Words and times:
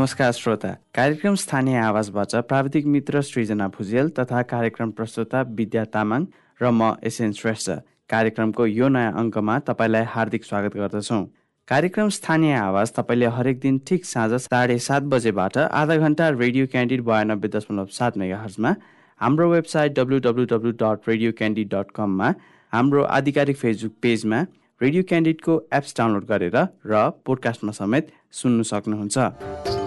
नमस्कार 0.00 0.30
श्रोता। 0.32 0.68
कार्यक्रम 0.94 1.34
स्थानीय 1.36 1.76
आवाजबाट 1.76 2.34
प्राविधिक 2.48 2.86
मित्र 2.92 3.20
सृजना 3.20 3.66
भुजेल 3.68 4.08
तथा 4.18 4.42
कार्यक्रम 4.42 4.90
प्रस्तुता 4.96 5.40
विद्या 5.52 5.84
तामाङ 5.92 6.24
र 6.60 6.70
म 6.72 6.96
एसएन 7.04 7.32
श्रेष्ठ। 7.36 7.70
कार्यक्रमको 8.08 8.66
यो 8.66 8.88
नयाँ 8.88 9.12
अङ्कमा 9.12 9.58
तपाईँलाई 9.68 10.04
हार्दिक 10.08 10.44
स्वागत 10.44 10.76
गर्दछौँ। 10.76 11.24
कार्यक्रम 11.68 12.08
स्थानीय 12.16 12.54
आवाज 12.54 12.92
तपाईँले 12.96 13.26
हरेक 13.36 13.60
दिन 13.60 13.78
ठिक 13.84 14.04
साँझ 14.06 14.40
साढे 14.40 14.78
सात 14.78 15.02
बजेबाट 15.12 15.58
आधा 15.58 15.96
घन्टा 15.96 16.28
रेडियो 16.32 16.66
क्यान्डिड 16.72 17.04
बयानब्बे 17.04 17.48
दशमलव 17.56 17.92
सात 17.92 18.16
मेगा 18.16 18.38
हर्जमा 18.40 18.74
हाम्रो 19.20 19.50
website 19.50 19.98
W 19.98 20.18
W 20.24 20.44
W 20.54 20.72
dot 20.80 21.08
radio 21.08 21.32
candid 21.38 21.68
dot 21.74 21.90
कममा 21.92 22.32
हाम्रो 22.72 23.04
आधिकारिक 23.18 23.56
फेसबुक 23.56 23.92
पेजमा 24.00 24.40
रेडियो 24.80 25.02
क्यान्डिडको 25.12 25.60
एप्स 25.76 25.94
डाउनलोड 25.98 26.24
गरेर 26.32 26.56
र 26.88 27.04
पोडकास्टमा 27.26 27.72
समेत 27.74 28.08
सुन्नु 28.40 28.64
सक्नुहुन्छ। 28.64 29.79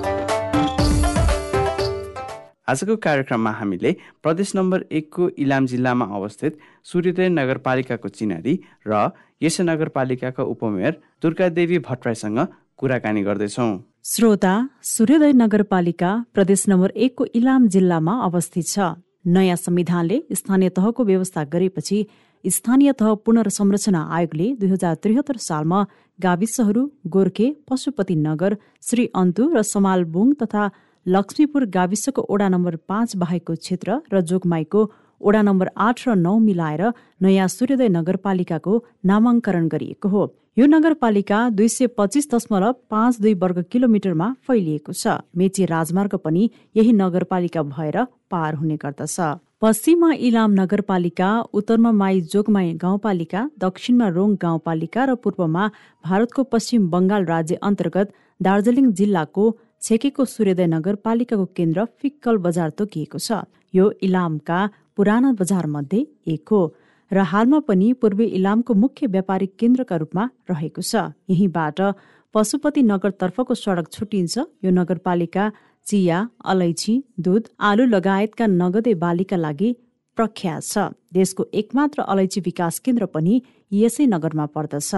आजको 2.68 2.96
कार्यक्रममा 3.04 3.52
हामीले 3.52 3.92
प्रदेश 4.24 4.56
नम्बर 4.56 4.84
एकको 4.98 5.24
इलाम 5.44 5.66
जिल्लामा 5.68 6.06
अवस्थित 6.18 6.60
सूर्योदय 6.92 7.30
नगरपालिकाको 7.30 8.10
चिनारी 8.10 8.54
र 8.88 9.10
यस 9.44 9.60
नगरपालिकाका 9.62 10.44
उपमेयर 10.54 10.94
दुर्गादेवी 11.24 11.78
भट्टराईसँग 11.88 12.40
कुराकानी 12.80 13.22
गर्दैछौँ। 13.24 13.72
श्रोता 14.06 14.54
सूर्योदय 14.88 15.34
नगरपालिका 15.34 16.12
प्रदेश 16.34 16.64
नम्बर 16.70 16.90
एकको 17.06 17.26
इलाम 17.36 17.68
जिल्लामा 17.76 18.14
अवस्थित 18.28 18.68
छ। 18.68 18.96
नयाँ 19.28 19.56
संविधानले 19.58 20.22
स्थानीय 20.34 20.70
तहको 20.78 21.04
व्यवस्था 21.04 21.44
गरेपछि 21.52 22.00
स्थानीय 22.46 22.92
तह 22.94 23.14
पुनर्संरचना 23.26 24.02
आयोगले 24.16 24.48
दुई 24.62 24.70
हजार 24.70 24.96
त्रिहत्तर 25.04 25.38
सालमा 25.42 25.86
गाविसहरू 26.20 26.82
गोर्खे 27.14 27.48
पशुपति 27.70 28.16
नगर 28.24 28.58
श्री 28.88 29.06
अन्तु 29.16 29.52
र 29.56 29.62
समालबुङ 29.68 30.34
तथा 30.42 30.64
लक्ष्मीपुर 31.06 31.66
गाविसको 31.68 32.22
ओडा 32.24 32.48
नम्बर 32.50 32.76
पाँच 32.88 33.16
बाहेकको 33.18 33.54
क्षेत्र 33.56 33.98
र 34.14 34.22
जोगमाईको 34.24 34.82
ओडा 35.22 35.42
नम्बर 35.42 35.70
आठ 35.78 36.08
र 36.08 36.16
नौ 36.18 36.38
मिलाएर 36.40 36.84
नयाँ 37.22 37.48
सूर्योदय 37.48 37.90
नगरपालिकाको 37.90 38.74
नामाङ्करण 39.06 39.68
गरिएको 39.68 40.10
हो। 40.10 40.24
यो 40.58 40.66
नगरपालिका 40.66 41.38
दुई 41.50 41.68
सय 41.68 41.88
पच्चिस 41.98 42.30
दशमलव 42.32 42.74
पाँच 42.90 43.20
दुई 43.20 43.34
वर्ग 43.36 43.64
किलोमिटरमा 43.72 44.28
फैलिएको 44.48 44.94
छ। 44.94 45.20
मेची 45.36 45.66
राजमार्ग 45.66 46.16
पनि 46.24 46.50
यही 46.76 46.94
नगरपालिका 46.94 47.64
भएर 47.74 47.98
पार 48.32 48.56
हुने 48.56 48.78
गर्दछ। 48.78 49.18
पश्चिममा 49.62 50.12
इलाम 50.28 50.52
नगरपालिका 50.54 51.30
उत्तरमा 51.54 51.92
माई 51.94 52.22
जोगमाई 52.32 52.72
गाउँपालिका 52.80 53.42
दक्षिणमा 53.60 54.08
रोङ 54.16 54.36
गाउँपालिका 54.40 55.06
र 55.06 55.16
पूर्वमा 55.20 55.68
भारतको 56.04 56.44
पश्चिम 56.52 56.90
बङ्गाल 56.90 57.26
राज्य 57.26 57.60
अन्तर्गत 57.62 58.14
दार्जिलिङ 58.42 58.92
जिल्लाको 58.94 59.46
छेकेको 59.84 60.26
सूर्योदय 60.26 60.68
नगरपालिकाको 60.68 61.46
केन्द्र 61.58 61.86
फिक्कल 62.00 62.38
बजार 62.46 62.70
तोकिएको 62.80 63.20
छ। 63.20 63.44
यो 63.74 63.86
इलामका 64.02 64.60
पुराना 64.96 65.32
बजार 65.40 65.66
मध्ये 65.68 66.00
एक 66.34 66.50
हो 66.52 66.62
र 67.12 67.18
हालमा 67.32 67.60
पनि 67.68 67.88
पूर्वी 68.02 68.26
इलामको 68.38 68.74
मुख्य 68.74 69.08
व्यापारिक 69.08 69.52
केन्द्रका 69.60 69.96
रूपमा 70.04 70.24
रहेको 70.50 70.82
छ। 70.82 71.12
यहीँबाट 71.30 71.82
पशुपति 72.36 72.82
नगरतर्फको 72.84 73.54
सडक 73.54 73.92
छुटिन्छ। 73.92 74.36
यो 74.64 74.72
नगरपालिका 74.72 75.52
चिया 75.86 76.20
अलैची 76.46 76.94
दुध 77.20 77.44
आलु 77.60 77.86
लगायतका 77.86 78.46
नगदे 78.48 78.94
बालीका 79.04 79.38
लागि 79.38 79.70
प्रख्यात 80.18 80.64
छ। 80.64 80.96
देशको 81.12 81.44
एकमात्र 81.54 82.02
अलैची 82.08 82.40
विकास 82.42 82.80
केन्द्र 82.80 83.06
पनि 83.12 83.42
यसै 83.72 84.06
नगरमा 84.08 84.46
पर्दछ। 84.56 84.92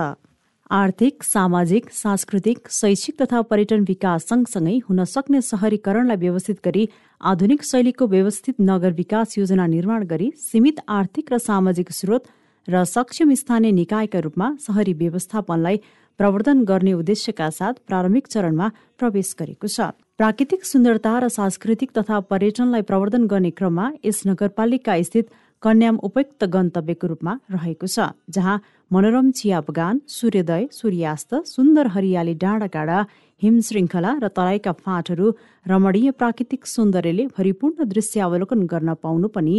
आर्थिक 0.72 1.24
सामाजिक 1.24 1.90
सांस्कृतिक 1.94 2.68
शैक्षिक 2.72 3.22
तथा 3.22 3.42
पर्यटन 3.42 3.84
विकास 3.88 4.24
सँगसँगै 4.30 4.78
हुन 4.90 5.04
सक्ने 5.06 5.42
सहरीकरणलाई 5.42 6.18
व्यवस्थित 6.18 6.58
गरी 6.66 6.88
आधुनिक 7.22 7.64
शैलीको 7.64 8.08
व्यवस्थित 8.08 8.56
नगर 8.62 8.94
विकास 8.94 9.38
योजना 9.38 9.66
निर्माण 9.68 10.06
गरी 10.06 10.32
सीमित 10.42 10.80
आर्थिक 10.90 11.34
र 11.34 11.38
सामाजिक 11.38 11.92
स्रोत 11.92 12.26
र 12.68 12.84
सक्षम 12.84 13.34
स्थानीय 13.36 13.72
निकायका 13.72 14.20
रूपमा 14.20 14.50
सहरी 14.60 14.94
व्यवस्थापनलाई 14.96 15.78
प्रवर्धन 16.20 16.64
गर्ने 16.66 16.94
उद्देश्यका 16.94 17.50
साथ 17.52 17.74
प्रारम्भिक 17.86 18.28
चरणमा 18.28 18.72
प्रवेश 18.98 19.36
गरेको 19.40 19.68
छ। 19.68 19.94
प्राकृतिक 20.18 20.66
सुन्दरता 20.66 21.18
र 21.20 21.30
सांस्कृतिक 21.30 21.92
तथा 21.98 22.20
पर्यटनलाई 22.26 22.82
प्रवर्धन 22.90 23.28
गर्ने 23.28 23.52
क्रममा 23.54 23.92
यस 24.06 24.22
नगरपालिका 24.28 25.02
स्थित 25.04 25.30
कन्याम 25.66 25.96
उपयुक्त 26.08 26.44
गन्तव्यको 26.54 27.08
रूपमा 27.08 27.34
रहेको 27.52 27.88
छ 27.88 28.08
जहाँ 28.30 28.56
मनोरम 28.92 29.30
चिया 29.38 29.60
बगान 29.68 30.02
सूर्योदय 30.16 30.68
सूर्यास्त 30.72 31.36
सुन्दर 31.46 31.88
हरियाली 31.94 32.34
डाँडा 32.44 32.68
काँडा 32.76 32.98
हिम 33.42 33.56
श्रृङ्खला 33.68 34.12
र 34.24 34.28
तराईका 34.36 34.72
फाँटहरू 34.84 35.32
रमणीय 35.66 36.12
प्राकृतिक 36.20 36.66
सौन्दर्यले 36.68 37.26
भरिपूर्ण 37.38 37.88
दृश्य 37.94 38.22
अवलोकन 38.28 38.62
गर्न 38.74 38.94
पाउनु 39.04 39.28
पनि 39.36 39.56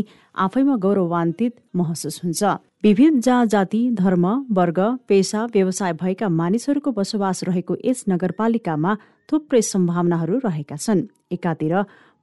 आफैमा 0.46 0.76
गौरवान्वित 0.84 1.54
महसुस 1.76 2.20
हुन्छ। 2.24 2.42
विभिन्न 2.84 3.44
जाति 3.52 3.82
धर्म 3.98 4.26
वर्ग 4.58 4.80
पेसा 5.08 5.44
व्यवसाय 5.54 5.92
भएका 6.02 6.28
मानिसहरूको 6.40 6.90
बसोबास 6.98 7.44
रहेको 7.50 7.76
यस 7.84 8.04
नगरपालिकामा 8.08 8.96
थुप्रै 9.28 9.62
सम्भावनाहरू 9.64 10.38
रहेका 10.46 10.76
छन्। 10.78 11.06
एकातिर 11.36 11.74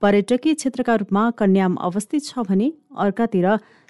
पर्यटकीय 0.03 0.53
क्षेत्रका 0.53 0.93
रूपमा 0.95 1.21
कन्याम 1.39 1.75
अवस्थित 1.87 2.23
छ 2.23 2.43
भने 2.47 2.65
अर्कातिर 2.99 3.45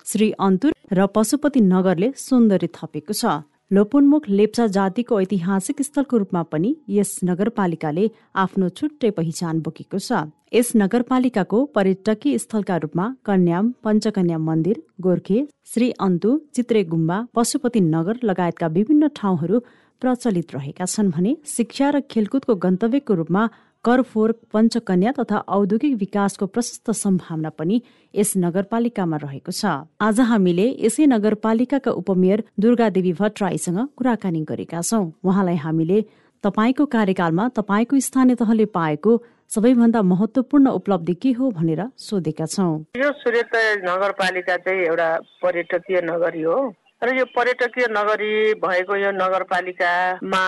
श्री 0.06 0.30
अन्तुर 0.40 0.74
र 0.94 1.06
पशुपति 1.10 1.62
नगरले 1.64 2.10
सौन्दर्य 2.18 2.68
थपेको 2.76 3.14
छ। 3.14 3.42
लोपुन्मुख 3.72 4.30
लेप्चा 4.30 4.68
जातिको 4.76 5.20
ऐतिहासिक 5.22 5.82
स्थलको 5.82 6.18
रूपमा 6.18 6.44
पनि 6.52 6.76
यस 6.98 7.16
नगरपालिकाले 7.24 8.06
आफ्नो 8.44 8.70
छुट्टै 8.78 9.12
पहिचान 9.18 9.62
बोकेको 9.66 10.00
छ। 10.00 10.22
यस 10.54 10.72
नगरपालिकाको 10.76 11.66
पर्यटकीय 11.76 12.38
स्थलका 12.46 12.78
रूपमा 12.86 13.10
कन्याम 13.26 13.74
पञ्चकन्या 13.84 14.38
मन्दिर 14.48 14.84
गोर्खे 15.02 15.44
श्री 15.74 15.92
अन्तु 16.04 16.38
चित्रे 16.56 16.84
गुम्बा 16.94 17.22
पशुपति 17.36 17.82
नगर 17.90 18.26
लगायतका 18.30 18.68
विभिन्न 18.78 19.14
ठाउँहरू 19.18 19.66
प्रचलित 20.02 20.56
रहेका 20.56 20.86
छन् 20.86 21.12
भने 21.12 21.38
शिक्षा 21.50 21.90
र 21.90 22.08
खेलकुदको 22.12 22.62
गन्तव्यको 22.64 23.14
रूपमा 23.16 23.50
करफोर 23.86 24.32
पञ्चकन्या 24.54 25.12
तथा 25.12 25.38
औद्योगिक 25.50 25.94
विकासको 26.00 26.46
प्रशस्त 26.48 26.92
सम्भावना 26.94 27.50
पनि 27.60 27.82
यस 28.14 28.34
नगरपालिकामा 28.38 29.18
रहेको 29.18 29.52
छ। 29.52 29.66
आज 30.00 30.20
हामीले 30.30 30.68
यसै 30.80 31.06
नगरपालिकाका 31.06 31.92
उपमेयर 31.92 32.44
दुर्गादेवी 32.60 33.14
भट्टराईसँग 33.14 33.80
कुराकानी 33.98 34.42
गरेका 34.50 34.82
छौँ। 34.82 35.06
उहाँलाई 35.24 35.56
हामीले 35.66 35.98
तपाईँको 36.44 36.86
कार्यकालमा 36.96 37.48
तपाईँको 37.60 38.00
स्थानीय 38.00 38.36
तहले 38.36 38.66
पाएको 38.72 39.12
सबैभन्दा 39.52 40.02
महत्वपूर्ण 40.02 40.68
उपलब्धि 40.80 41.14
के 41.22 41.32
हो 41.38 41.52
भनेर 41.52 41.82
सोधेका 42.00 42.46
छौँ। 42.46 42.74
यो 42.96 43.12
सूर्य 43.20 43.44
नगरपालिका 43.84 44.56
चाहिँ 44.64 44.82
एउटा 44.86 45.10
पर्यटकीय 45.44 46.02
नगरी 46.08 46.42
हो। 46.42 46.58
र 47.04 47.16
यो 47.16 47.26
पर्यटकीय 47.36 47.88
नगरी 47.92 48.34
भएको 48.64 48.96
यो 48.96 49.12
नगरपालिकामा 49.12 50.46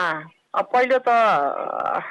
पहिलो 0.55 0.97
त 1.03 1.09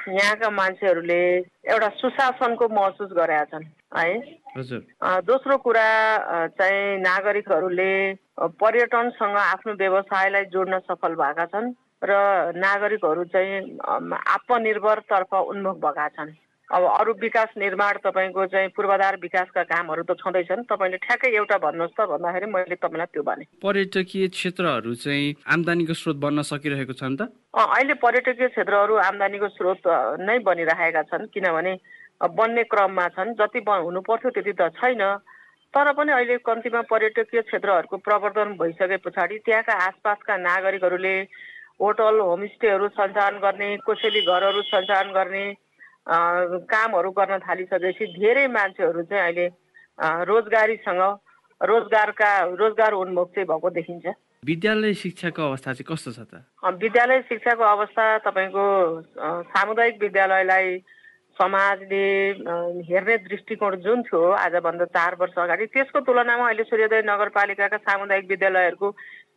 यहाँका 0.07 0.49
मान्छेहरूले 0.49 1.21
एउटा 1.65 1.89
सुशासनको 1.97 2.67
महसुस 2.69 3.09
गरेका 3.17 3.43
छन् 3.49 3.65
है। 3.97 5.21
दोस्रो 5.25 5.57
कुरा 5.57 5.87
चाहिँ 6.53 7.01
नागरिकहरूले 7.01 7.91
पर्यटनसँग 8.61 9.37
आफ्नो 9.37 9.73
व्यवसायलाई 9.73 10.45
जोड्न 10.53 10.79
सफल 10.85 11.15
भएका 11.17 11.45
छन् 11.45 11.73
र 12.03 12.13
नागरिकहरू 12.53 13.23
चाहिँ 13.33 13.77
आत्मनिर्भरतर्फ 13.81 15.33
उन्मुख 15.33 15.77
भएका 15.81 16.07
छन्। 16.13 16.31
अब 16.65 16.83
अरू 16.89 17.13
विकास 17.21 17.49
निर्माण 17.57 17.97
तपाईँको 18.03 18.45
चाहिँ 18.49 18.69
पूर्वाधार 18.73 19.15
विकासका 19.21 19.63
कामहरू 19.63 20.03
त 20.03 20.17
छँदैछन्। 20.17 20.65
तपाईँले 20.65 20.97
ठ्याक्कै 20.97 21.29
एउटा 21.37 21.57
भन्नुहोस् 21.61 21.93
त 21.93 22.09
भन्दाखेरि 22.09 22.45
मैले 22.49 22.75
तपाईँलाई 22.75 23.13
त्यो 23.13 23.23
भने। 23.23 23.45
पर्यटकीय 23.61 24.27
क्षेत्रहरू 24.33 24.93
चाहिँ 24.97 25.35
आम्दानीको 25.45 25.93
स्रोत 25.93 26.17
बन्न 26.17 26.41
सकिरहेको 26.41 26.93
छ 26.97 27.03
नि 27.05 27.17
त? 27.21 27.29
अहिले 27.53 27.93
पर्यटकीय 28.01 28.47
क्षेत्रहरू 28.49 28.95
आम्दानीको 28.97 29.47
स्रोत 29.53 29.85
नै 30.25 30.37
बनिरहेका 30.41 31.01
छन् 31.05 31.29
किनभने 31.29 31.73
बन्ने 32.33 32.63
क्रममा 32.65 33.07
छन्। 33.13 33.37
जति 33.37 33.59
हुनु 33.61 34.01
पर्थ्यो 34.01 34.29
त्यति 34.33 34.53
त 34.57 34.73
छैन। 34.81 35.03
तर 35.69 35.91
पनि 35.91 36.11
अहिले 36.11 36.37
कम्तीमा 36.41 36.81
पर्यटकीय 36.87 37.41
क्षेत्रहरूको 37.45 37.97
प्रवर्धन 37.99 38.55
भइसके 38.55 38.97
पछाडि 39.05 39.37
त्यहाँका 39.45 39.73
आसपासका 39.85 40.37
नागरिकहरूले 40.39 41.15
होटल 41.77 42.19
होमस्टेहरू 42.23 42.87
सञ्चालन 42.95 43.37
गर्ने 43.43 43.69
कोसेली 43.83 44.21
घरहरू 44.23 44.61
सञ्चालन 44.71 45.11
गर्ने 45.11 45.43
कामहरू 46.07 47.11
गर्न 47.11 47.37
थालिसकेपछि 47.41 48.05
धेरै 48.19 48.47
मान्छेहरू 48.47 49.01
चाहिँ 49.09 49.23
अहिले 49.23 49.47
रोजगारीसँग 50.29 51.01
रोजगारका 51.61 52.29
रोजगार 52.61 52.93
उन्मुख 52.93 53.29
चाहिँ 53.35 53.47
भएको 53.47 53.69
देखिन्छ। 53.69 54.05
विद्यालय 54.45 54.93
शिक्षाको 54.93 55.41
अवस्था 55.41 55.73
चाहिँ 55.73 55.87
कस्तो 55.89 56.11
छ 56.11 56.19
त? 56.29 56.45
विद्यालय 56.61 57.21
शिक्षाको 57.29 57.63
अवस्था 57.65 58.05
तपाईँको 58.21 58.65
सामुदायिक 59.49 59.95
विद्यालयलाई 60.01 60.77
समाजले 61.37 62.05
हेर्ने 62.85 63.17
दृष्टिकोण 63.25 63.75
जुन 63.81 64.01
थियो 64.05 64.21
आजभन्दा 64.45 64.85
चार 64.93 65.15
वर्ष 65.19 65.35
अगाडि 65.35 65.65
त्यसको 65.73 65.99
तुलनामा 66.05 66.45
अहिले 66.47 66.63
सूर्योदय 66.63 67.01
नगरपालिकाका 67.01 67.77
सामुदायिक 67.81 68.29
विद्यालयहरूको 68.29 68.87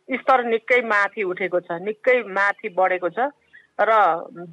स्तर 0.09 0.43
निकै 0.45 0.81
माथि 0.85 1.23
उठेको 1.23 1.59
छ 1.59 1.81
निकै 1.81 2.17
माथि 2.29 2.69
बढेको 2.77 3.09
छ। 3.09 3.33
र 3.79 3.91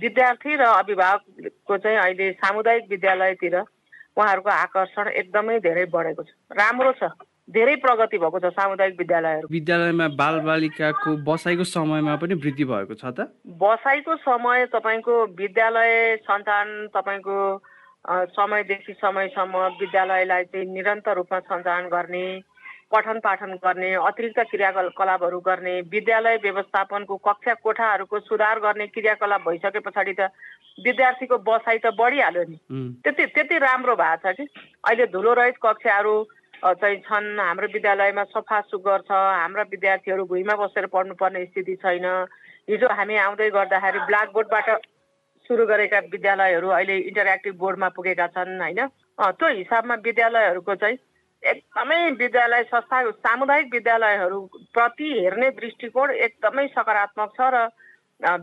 विद्यार्थी 0.00 0.56
र 0.56 0.62
अभिभावकको 0.62 1.76
चाहिँ 1.76 1.98
अहिले 1.98 2.32
सामुदायिक 2.32 2.84
विद्यालयतिर 2.90 3.56
उहाँहरूको 3.58 4.50
आकर्षण 4.50 5.08
एकदमै 5.12 5.58
धेरै 5.60 5.84
बढेको 5.92 6.22
छ। 6.22 6.28
राम्रो 6.52 6.92
छ। 6.92 7.10
धेरै 7.50 7.74
प्रगति 7.76 8.18
भएको 8.18 8.38
छ 8.38 8.50
सामुदायिक 8.54 8.94
विद्यालयहरू। 8.98 9.48
विद्यालयमा 9.50 10.08
बालबालिकाको 10.18 11.10
बसाइको 11.22 11.64
समयमा 11.64 12.16
पनि 12.16 12.34
वृद्धि 12.34 12.64
भएको 12.64 12.94
छ 12.94 13.04
त? 13.06 13.30
बसाइको 13.46 14.16
समय 14.16 14.66
तपाईँको 14.74 15.14
विद्यालय 15.36 16.16
सञ्चालन 16.26 16.88
तपाईँको 16.94 17.38
समयदेखि 18.34 18.92
समयसम्म 19.02 19.54
विद्यालयलाई 19.80 20.44
चाहिँ 20.44 20.66
निरन्तर 20.66 21.14
रूपमा 21.16 21.38
सञ्चालन 21.40 21.88
गर्ने 21.88 22.26
पठन 22.92 23.18
पाठन 23.20 23.52
गर्ने 23.64 23.92
अतिरिक्त 23.98 24.38
क्रियाकलापहरू 24.50 25.38
गर्ने 25.40 25.80
विद्यालय 25.90 26.36
व्यवस्थापनको 26.42 27.16
कक्षा 27.18 27.54
कोठाहरूको 27.58 28.20
सुधार 28.20 28.58
गर्ने 28.60 28.86
क्रियाकलाप 28.86 29.48
भइसके 29.48 29.80
पछाडि 29.82 30.14
त 30.14 30.30
विद्यार्थीको 30.78 31.38
बसाइ 31.42 31.78
त 31.78 31.90
बढिहाल्यो 31.98 32.44
नि। 32.46 32.58
त्यति 33.02 33.26
त्यति 33.34 33.58
राम्रो 33.58 33.96
भएको 33.96 34.32
छ 34.32 34.36
कि? 34.36 34.44
अहिले 34.84 35.06
धुलो 35.10 35.32
रहित 35.34 35.56
कक्षाहरू 35.62 36.14
चाहिँ 36.62 36.96
छन् 37.02 37.40
हाम्रो 37.40 37.66
विद्यालयमा 37.74 38.24
सफा 38.30 38.60
सुग्घर 38.70 39.00
छ 39.02 39.10
हाम्रा 39.10 39.62
विद्यार्थीहरू 39.70 40.24
भुइँमा 40.24 40.54
बसेर 40.56 40.86
पढ्नुपर्ने 40.86 41.44
स्थिति 41.46 41.74
छैन। 41.82 42.06
हिजो 42.70 42.88
हामी 42.92 43.16
आउँदै 43.16 43.50
गर्दाखेरि 43.50 43.98
ब्ल्याकबोर्डबाट 44.06 44.68
सुरु 45.50 45.66
गरेका 45.66 45.98
विद्यालयहरू 46.14 46.68
अहिले 46.70 46.96
इन्टरेक्टिभ 47.10 47.54
बोर्डमा 47.58 47.88
पुगेका 47.96 48.26
छन् 48.30 48.60
होइन? 48.60 48.80
त्यो 49.18 49.48
हिसाबमा 49.58 49.94
विद्यालयहरूको 50.06 50.74
चाहिँ 50.74 50.96
एकदमै 51.50 52.10
विद्यालय 52.18 52.62
संस्था 52.64 53.10
सामुदायिक 53.10 53.72
विद्यालयहरू 53.72 54.40
प्रति 54.74 55.12
हेर्ने 55.14 55.50
दृष्टिकोण 55.60 56.10
एकदमै 56.26 56.66
सकारात्मक 56.68 57.32
छ 57.38 57.50
र 57.54 57.66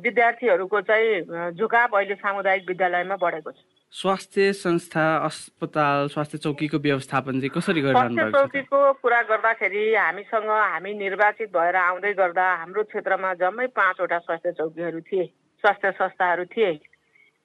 विद्यार्थीहरूको 0.01 0.81
चाहिँ 0.81 1.51
झुकाव 1.51 1.97
अहिले 1.97 2.15
सामुदायिक 2.15 2.67
विद्यालयमा 2.67 3.15
बढेको 3.21 3.51
छ। 3.51 3.55
स्वास्थ्य 3.93 4.53
संस्था 4.53 5.03
अस्पताल 5.25 6.07
स्वास्थ्य 6.09 6.37
चौकीको 6.37 6.77
व्यवस्थापन 6.79 7.39
चाहिँ 7.39 7.49
कसरी 7.49 7.81
स्वास्थ्य 7.81 8.29
चौकीको 8.31 8.79
कुरा 9.01 9.21
गर्दाखेरि 9.29 9.83
हामीसँग 9.95 10.49
हामी 10.49 10.93
निर्वाचित 10.93 11.49
भएर 11.57 11.75
आउँदै 11.75 12.13
गर्दा 12.13 12.45
हाम्रो 12.55 12.83
क्षेत्रमा 12.83 13.33
जम्मै 13.41 13.67
पाँचवटा 13.77 14.17
स्वास्थ्य 14.19 14.51
चौकीहरू 14.57 15.01
थिए 15.01 15.25
स्वास्थ्य 15.63 15.91
संस्थाहरू 15.91 16.45
थिए। 16.53 16.71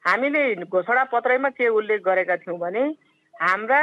हामीले 0.05 0.43
घोषणा 0.65 1.05
पत्रैमा 1.13 1.49
के 1.51 1.69
उल्लेख 1.69 2.01
गरेका 2.05 2.37
थियौँ 2.37 2.59
भने 2.59 2.85
हाम्रा 3.35 3.83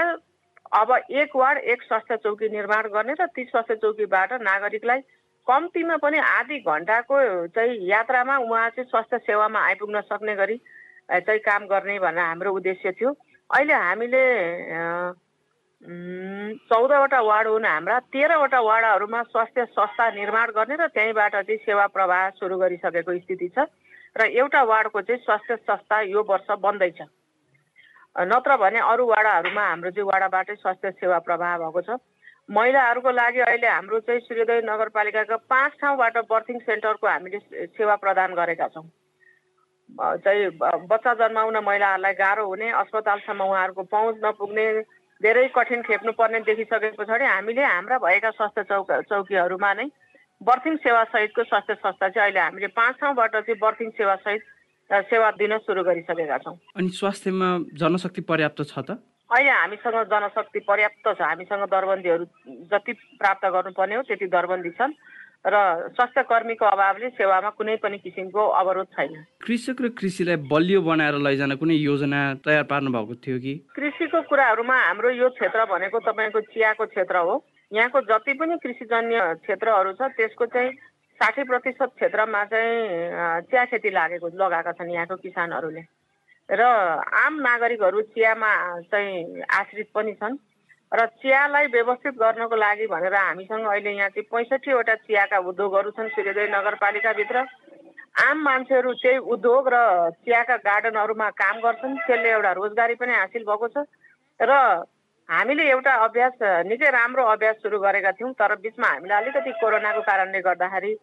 अब 0.74 0.92
एक 0.92 1.36
वार्ड 1.36 1.58
एक 1.60 1.82
स्वास्थ्य 1.84 2.18
चौकी 2.18 2.50
निर्माण 2.50 2.88
गर्ने 2.90 3.14
र 3.14 3.26
ती 3.36 3.44
स्वास्थ्य 3.46 3.76
चौकीबाट 3.76 4.34
नागरिकलाई 4.42 5.00
कम्तीमा 5.48 5.98
पनि 6.02 6.18
आधी 6.18 6.58
घन्टाको 6.60 7.16
चाहिँ 7.54 7.78
यात्रामा 7.88 8.38
उहाँ 8.38 8.70
चाहिँ 8.70 8.90
स्वास्थ्य 8.90 9.18
सेवामा 9.20 9.60
आइपुग्न 9.62 10.02
सक्ने 10.02 10.36
गरी 10.36 10.58
चाहिँ 11.06 11.40
काम 11.40 11.66
गर्ने 11.68 12.00
भन्ने 12.00 12.22
हाम्रो 12.22 12.54
उद्देश्य 12.56 12.92
थियो। 12.92 13.12
अहिले 13.50 13.74
हामीले 13.74 14.24
चौधवटा 16.66 17.20
वार्ड 17.22 17.48
हुन् 17.48 17.66
हाम्रा 17.66 18.00
तेह्रवटा 18.10 18.60
वार्डहरूमा 18.60 19.22
स्वास्थ्य 19.24 19.66
संस्था 19.70 20.10
निर्माण 20.12 20.52
गर्ने 20.52 20.76
र 20.76 20.88
त्यहीँबाट 20.90 21.36
चाहिँ 21.36 21.58
सेवा 21.62 21.86
प्रवाह 21.94 22.30
सुरु 22.42 22.58
गरिसकेको 22.58 23.20
स्थिति 23.20 23.48
छ। 23.54 23.70
र 24.18 24.22
एउटा 24.34 24.64
वार्डको 24.64 25.02
चाहिँ 25.02 25.22
स्वास्थ्य 25.22 25.56
संस्था 25.62 26.02
यो 26.10 26.24
वर्ष 26.26 26.50
बन्दैछ। 26.58 27.02
नत्र 28.16 28.56
भने 28.58 28.80
अरू 28.82 29.06
वाडाहरूमा 29.06 29.62
हाम्रो 29.62 29.92
चाहिँ 29.92 30.08
वाडाबाटै 30.08 30.56
स्वास्थ्य 30.56 30.92
सेवा 30.92 31.20
प्रवाह 31.20 31.58
भएको 31.58 31.82
छ। 31.82 32.00
महिलाहरूको 32.50 33.12
लागि 33.12 33.40
अहिले 33.42 33.68
हाम्रो 33.68 34.00
चाहिँ 34.00 34.20
सूर्योदय 34.22 34.62
नगरपालिकाका 34.64 35.36
पाँच 35.50 35.72
ठाउँबाट 35.82 36.18
बर्थिङ 36.30 36.60
सेन्टरको 36.64 37.08
हामीले 37.08 37.40
सेवा 37.76 37.96
प्रदान 37.96 38.34
गरेका 38.34 38.68
छौँ। 38.68 38.88
चाहिँ 40.24 40.48
बच्चा 40.88 41.14
जन्माउन 41.14 41.58
महिलाहरूलाई 41.60 42.14
गाह्रो 42.16 42.46
हुने 42.48 42.70
अस्पतालसम्म 42.72 43.44
उहाँहरूको 43.44 43.84
पहुँच 43.84 44.16
नपुग्ने 44.24 44.66
धेरै 45.22 45.48
कठिन 45.56 45.82
खेप्नु 45.82 46.12
पर्ने 46.16 46.40
देखिसके 46.48 46.92
पछाडि 46.96 47.26
हामीले 47.26 47.64
हाम्रा 47.66 47.98
भएका 48.00 48.32
स्वास्थ्य 48.32 48.64
चौक 48.64 48.92
चौकीहरूमा 49.12 49.74
नै 49.74 49.86
बर्थिङ 50.42 50.76
सेवासहितको 50.78 51.44
स्वास्थ्य 51.44 51.74
संस्था 51.76 52.10
चाहिँ 52.10 52.24
अहिले 52.24 52.40
हामीले 52.40 52.68
पाँच 52.76 52.96
ठाउँबाट 52.96 53.36
चाहिँ 53.36 53.60
बर्थिङ 53.60 53.90
सेवासहित 53.92 54.42
सेवा 54.92 55.32
दिन 55.32 55.58
सुरु 55.66 55.84
गरिसकेका 55.84 56.38
छौँ। 56.38 56.56
अनि 56.78 56.90
स्वास्थ्यमा 56.90 57.50
जनशक्ति 57.74 58.22
पर्याप्त 58.22 58.62
छ 58.70 58.80
त? 58.80 59.02
अहिले 59.26 59.50
हामीसँग 59.50 59.98
जनशक्ति 60.14 60.60
पर्याप्त 60.70 61.06
छ। 61.18 61.22
हामीसँग 61.22 61.64
दरबन्दीहरू 61.74 62.26
जति 62.70 62.94
प्राप्त 63.18 63.46
गर्नुपर्ने 63.46 63.96
हो 63.96 64.02
त्यति 64.06 64.28
दरबन्दी 64.30 64.70
छन्। 64.78 64.94
र 65.46 65.94
स्वास्थ्य 65.94 66.22
कर्मीको 66.26 66.66
अभावले 66.66 67.10
सेवामा 67.18 67.50
कुनै 67.54 67.76
पनि 67.78 67.98
किसिमको 68.02 68.42
अवरोध 68.62 68.88
छैन। 68.98 69.14
कृषक 69.46 69.78
र 69.82 69.90
कृषिलाई 69.94 70.38
बलियो 70.50 70.82
बनाएर 70.82 71.22
लैजान 71.22 71.56
कुनै 71.62 71.78
योजना 71.86 72.42
तयार 72.42 72.64
पार्नु 72.66 72.90
भएको 72.90 73.16
थियो 73.22 73.38
कि? 73.40 73.54
कृषिको 73.76 74.22
कुराहरूमा 74.26 74.78
हाम्रो 74.86 75.10
यो 75.22 75.30
क्षेत्र 75.38 75.66
भनेको 75.70 76.00
तपाईँको 76.02 76.42
चियाको 76.50 76.86
क्षेत्र 76.86 77.18
हो। 77.18 77.46
यहाँको 77.74 78.02
जति 78.02 78.34
पनि 78.34 78.58
कृषिजन्य 78.58 79.18
क्षेत्रहरू 79.46 79.94
छ 79.94 80.02
त्यसको 80.18 80.46
चाहिँ 80.46 80.70
साठी 81.16 81.44
प्रतिशत 81.44 81.90
क्षेत्रमा 81.96 82.44
चाहिँ 82.52 83.48
चिया 83.48 83.64
खेती 83.66 83.90
लागेको 83.90 84.28
लगाएका 84.36 84.72
छन् 84.72 84.92
यहाँको 84.92 85.16
किसानहरूले। 85.16 85.84
र 86.50 86.62
आम 86.62 87.34
नागरिकहरू 87.40 88.02
चियामा 88.12 88.52
चाहिँ 88.92 89.42
आश्रित 89.50 89.90
पनि 89.96 90.14
छन्। 90.14 90.36
र 90.92 91.06
चियालाई 91.18 91.66
व्यवस्थित 91.72 92.14
गर्नको 92.20 92.56
लागि 92.56 92.88
भनेर 92.88 93.16
हामीसँग 93.16 93.66
अहिले 93.66 93.92
यहाँ 93.96 94.10
चाहिँ 94.12 94.28
पैँसठीवटा 94.28 94.96
चियाका 95.08 95.38
उद्योगहरू 95.40 95.92
छन् 95.96 96.10
सूर्योदय 96.14 96.48
नगरपालिकाभित्र। 96.52 97.38
आम 98.28 98.38
मान्छेहरू 98.44 98.94
त्यही 98.94 99.18
उद्योग 99.18 99.64
र 99.74 99.76
चियाका 100.24 100.56
गार्डनहरूमा 100.68 101.30
काम 101.32 101.56
गर्छन्। 101.60 101.96
त्यसले 102.06 102.30
एउटा 102.32 102.52
रोजगारी 102.60 102.96
पनि 102.96 103.14
हासिल 103.16 103.44
भएको 103.44 103.68
छ। 103.68 103.88
र 104.40 104.52
हामीले 105.30 105.63
एउटा 105.69 105.94
अभ्यास 106.06 106.33
निकै 106.69 106.89
राम्रो 106.92 107.24
अभ्यास 107.25 107.56
सुरु 107.57 107.77
गरेका 107.80 108.12
थियौँ 108.12 108.33
तर 108.38 108.56
बिचमा 108.62 108.88
हामीलाई 108.88 109.22
अलिकति 109.22 109.51
कोरोनाको 109.62 110.01
कारणले 110.06 110.39
गर्दाखेरि 110.45 110.94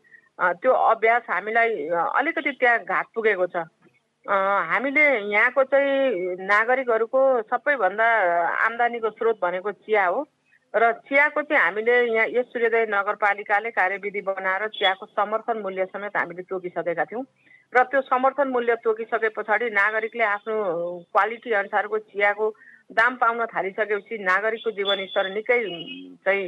त्यो 0.63 0.73
अभ्यास 0.73 1.23
हामीलाई 1.31 1.71
अलिकति 1.91 2.51
त्यहाँ 2.61 2.79
घाट 2.87 3.07
पुगेको 3.15 3.47
छ। 3.47 3.67
हामीले 4.27 5.05
यहाँको 5.27 5.63
चाहिँ 5.67 6.37
नागरिकहरूको 6.47 7.21
सबैभन्दा 7.51 8.07
आम्दानीको 8.67 9.11
स्रोत 9.11 9.39
भनेको 9.43 9.73
चिया 9.83 10.07
हो। 10.07 10.23
र 10.75 10.93
चियाको 11.03 11.43
चाहिँ 11.43 11.63
हामीले 11.63 11.95
यहाँ 12.15 12.27
यस 12.31 12.47
सूर्योदय 12.55 12.87
नगरपालिकाले 12.89 13.71
कार्यविधि 13.75 14.21
बनाएर 14.23 14.69
चियाको 14.79 15.07
समर्थन 15.19 15.59
मूल्य 15.63 15.85
समेत 15.91 16.17
हामीले 16.17 16.43
तोकिसकेका 16.47 17.05
थियौँ। 17.11 17.25
र 17.73 17.83
त्यो 17.91 18.01
समर्थन 18.07 18.49
मूल्य 18.55 18.75
तोकिसके 18.87 19.29
पछाडि 19.35 19.71
नागरिकले 19.75 20.25
आफ्नो 20.25 20.55
क्वालिटी 21.11 21.53
अनुसारको 21.53 21.99
चियाको 21.99 22.47
दाम 22.93 23.17
पाउन 23.17 23.45
थालिसकेपछि 23.47 24.19
नागरिकको 24.21 24.71
जीवनस्तर 24.73 25.31
निकै 25.33 25.59
चाहिँ 26.25 26.45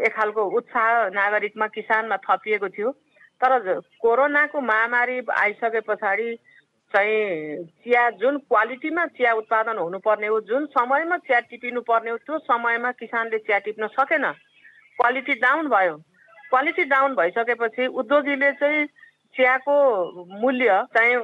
एक 0.00 0.12
खालको 0.14 0.42
उत्साह 0.58 1.08
नागरिकमा 1.14 1.66
किसानमा 1.68 2.16
थपिएको 2.24 2.68
थियो। 2.68 2.90
तर 3.40 3.80
कोरोनाको 4.00 4.60
महामारी 4.62 5.20
आइसके 5.34 5.80
पछाडि 5.86 6.34
चाहिँ 6.94 7.64
चिया 7.82 8.02
जुन 8.20 8.38
क्वालिटीमा 8.46 9.04
चिया 9.14 9.32
उत्पादन 9.34 9.78
हुनुपर्ने 9.78 10.26
हो 10.26 10.40
जुन 10.48 10.66
समयमा 10.70 11.16
चिया 11.26 11.40
टिपिनु 11.50 11.80
पर्ने 11.82 12.10
हो 12.10 12.16
त्यो 12.18 12.38
समयमा 12.40 12.90
किसानले 12.92 13.38
चिया 13.38 13.58
टिप्न 13.66 13.86
सकेन। 13.94 14.24
क्वालिटी 14.98 15.34
डाउन 15.40 15.68
भयो। 15.68 15.96
क्वालिटी 16.50 16.84
डाउन 16.84 17.14
भइसकेपछि 17.14 17.86
उद्योगीले 17.98 18.52
चाहिँ 18.62 18.86
चियाको 19.34 19.74
मूल्य 20.40 20.82
चाहिँ 20.94 21.16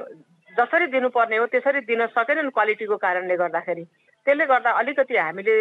जसरी 0.55 0.87
दिनुपर्ने 0.91 1.37
हो 1.37 1.45
त्यसरी 1.47 1.81
दिन 1.87 2.05
सकेनन् 2.11 2.49
क्वालिटीको 2.51 2.97
कारणले 2.97 3.35
गर्दाखेरि। 3.37 3.83
त्यसले 4.25 4.45
गर्दा 4.45 4.71
अलिकति 4.79 5.17
हामीले 5.17 5.55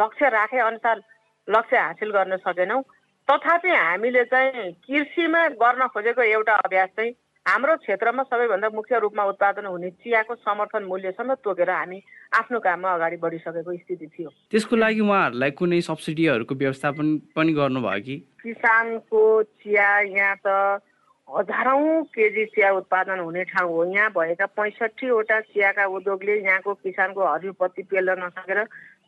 लक्ष्य 0.00 0.28
राखे 0.30 0.58
अनुसार 0.60 1.02
लक्ष्य 1.48 1.76
हासिल 1.78 2.10
गर्न 2.10 2.36
सकेनौँ। 2.46 2.82
तथापि 3.28 3.70
हामीले 3.70 4.24
चाहिँ 4.30 4.72
कृषिमा 4.86 5.48
गर्न 5.60 5.86
खोजेको 5.92 6.22
एउटा 6.22 6.54
अभ्यास 6.64 6.88
चाहिँ 6.96 7.12
हाम्रो 7.46 7.76
क्षेत्रमा 7.76 8.22
सबैभन्दा 8.22 8.68
मुख्य 8.72 8.98
रूपमा 8.98 9.24
उत्पादन 9.24 9.66
हुने 9.66 9.90
चियाको 10.00 10.34
समर्थन 10.34 10.84
मूल्यसम्म 10.84 11.34
तोकेर 11.44 11.70
हामी 11.70 12.00
आफ्नो 12.40 12.58
काममा 12.60 12.92
अगाडि 12.94 13.16
बढिसकेको 13.20 13.76
स्थिति 13.76 14.06
थियो। 14.06 14.30
त्यसको 14.50 14.76
लागि 14.76 15.00
उहाँहरूलाई 15.00 15.50
कुनै 15.60 15.80
सब्सिडीहरूको 15.80 16.54
व्यवस्थापन 16.54 17.06
पनि 17.36 17.52
गर्नुभयो 17.52 18.00
कि? 18.00 18.16
किसानको 18.42 19.42
चिया 19.42 19.88
यहाँ 20.00 20.36
त 20.46 20.80
हजारौँ 21.28 22.02
केजी 22.14 22.44
चिया 22.46 22.70
उत्पादन 22.72 23.18
हुने 23.18 23.44
ठाउँ 23.44 23.72
हो। 23.72 23.84
यहाँ 23.92 24.10
भएका 24.12 24.46
पैँसठीवटा 24.56 25.40
चियाका 25.40 25.84
उद्योगले 25.96 26.34
यहाँको 26.40 26.74
किसानको 26.84 27.20
हरियोपत्ती 27.24 27.82
पेल्न 27.90 28.16
नसकेर 28.22 28.64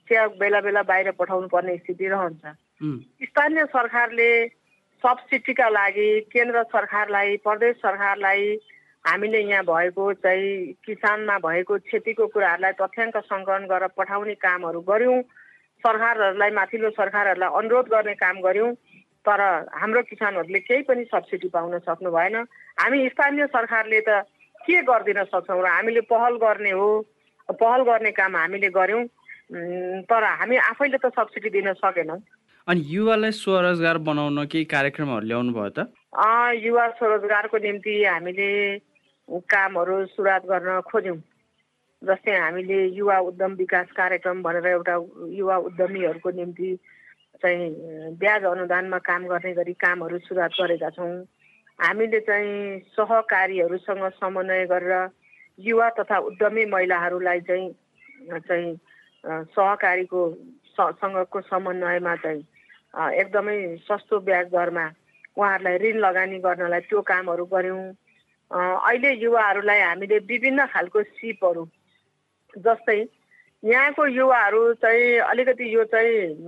चिया 0.09 0.27
बेला 0.41 0.61
बेला 0.61 0.83
बाहिर 0.83 1.11
पठाउनु 1.19 1.49
पर्ने 1.53 1.77
स्थिति 1.77 2.09
रहन्छ। 2.09 2.45
स्थानीय 3.29 3.65
सरकारले 3.69 4.31
सब्सिडीका 5.05 5.69
लागि 5.69 6.09
केन्द्र 6.33 6.63
सरकारलाई 6.73 7.37
प्रदेश 7.45 7.77
सरकारलाई 7.77 8.57
हामीले 9.05 9.41
यहाँ 9.41 9.65
भएको 9.65 10.13
चाहिँ 10.25 10.73
किसानमा 10.87 11.39
भएको 11.39 11.79
क्षतिको 11.79 12.27
कुराहरूलाई 12.27 12.73
तथ्याङ्क 12.81 13.17
सङ्कलन 13.29 13.67
गरेर 13.71 13.93
पठाउने 13.97 14.35
कामहरू 14.41 14.81
गऱ्यौँ। 14.89 15.23
सरकारहरूलाई 15.85 16.51
माथिल्लो 16.51 16.91
सरकारहरूलाई 16.91 17.51
अनुरोध 17.55 17.89
गर्ने 17.93 18.15
काम 18.17 18.41
गऱ्यौँ। 18.43 18.73
तर 19.27 19.41
हाम्रो 19.75 20.03
किसानहरूले 20.11 20.61
केही 20.71 20.83
पनि 20.89 21.05
सब्सिडी 21.11 21.49
पाउन 21.51 21.79
सक्नु 21.83 22.11
भएन। 22.11 22.37
हामी 22.79 23.09
स्थानीय 23.11 23.47
सरकारले 23.51 24.01
त 24.09 24.23
के 24.63 24.83
गरिदिन 24.83 25.23
सक्छौँ 25.27 25.63
र 25.63 25.67
हामीले 25.67 26.01
पहल 26.07 26.37
गर्ने 26.39 26.71
हो? 26.71 26.89
पहल 27.51 27.83
गर्ने 27.91 28.11
काम 28.15 28.37
हामीले 28.37 28.71
गऱ्यौँ। 28.71 29.05
तर 30.11 30.25
हामी 30.25 30.57
आफैले 30.57 30.99
त 30.99 31.11
सब्सिडी 31.15 31.51
दिन 31.51 31.73
सकेनौँ। 31.83 32.21
अनि 32.67 32.81
युवालाई 32.87 33.31
स्वरोजगार 33.31 33.99
बनाउन 34.03 34.45
केही 34.51 34.65
कार्यक्रमहरू 34.67 35.27
ल्याउनु 35.27 35.53
भयो 35.55 35.71
त? 35.71 35.87
युवा 36.67 36.85
स्वरोजगारको 36.99 37.59
निम्ति 37.59 37.95
हामीले 38.05 38.51
कामहरू 39.29 39.95
सुरुवात 40.15 40.43
गर्न 40.51 40.81
खोज्यौँ। 40.91 41.19
जस्तै 42.03 42.35
हामीले 42.39 42.79
युवा 42.99 43.19
उद्यम 43.31 43.53
विकास 43.63 43.87
कार्यक्रम 43.97 44.43
भनेर 44.43 44.67
एउटा 44.67 44.95
युवा 45.35 45.57
उद्यमीहरूको 45.69 46.31
निम्ति 46.31 46.71
चाहिँ 47.43 48.17
ब्याज 48.17 48.45
अनुदानमा 48.45 48.99
काम 49.01 49.27
गर्ने 49.29 49.53
गरी 49.55 49.73
कामहरू 49.77 50.19
सुरुवात 50.25 50.53
गरेका 50.61 50.91
छौँ। 50.91 51.13
हामीले 51.79 52.21
चाहिँ 52.21 52.81
सहकारीहरूसँग 52.97 54.05
समन्वय 54.17 54.65
गरेर 54.67 54.93
युवा 55.59 55.89
तथा 55.99 56.19
उद्यमी 56.29 56.65
महिलाहरूलाई 56.73 57.41
चाहिँ 57.41 57.69
चाहिँ 58.41 58.77
सहकारीको 59.53 60.21
सँगको 60.77 61.41
समन्वयमा 61.41 62.15
चाहिँ 62.17 62.43
एकदमै 63.15 63.57
सस्तो 63.85 64.21
ब्याज 64.21 64.47
दरमा 64.53 64.87
उहाँहरूलाई 65.37 65.77
ऋण 65.79 65.97
लगानी 66.01 66.39
गर्नलाई 66.41 66.81
त्यो 66.89 67.01
कामहरू 67.03 67.45
गऱ्यौँ। 67.53 67.85
अहिले 68.51 69.11
युवाहरूलाई 69.15 69.81
हामीले 69.81 70.19
विभिन्न 70.25 70.67
खालको 70.73 71.03
सिपहरू 71.03 71.65
जस्तै 72.57 73.01
यहाँको 73.67 74.07
युवाहरू 74.07 74.73
चाहिँ 74.79 75.19
अलिकति 75.27 75.75
यो 75.75 75.85
चाहिँ 75.91 76.47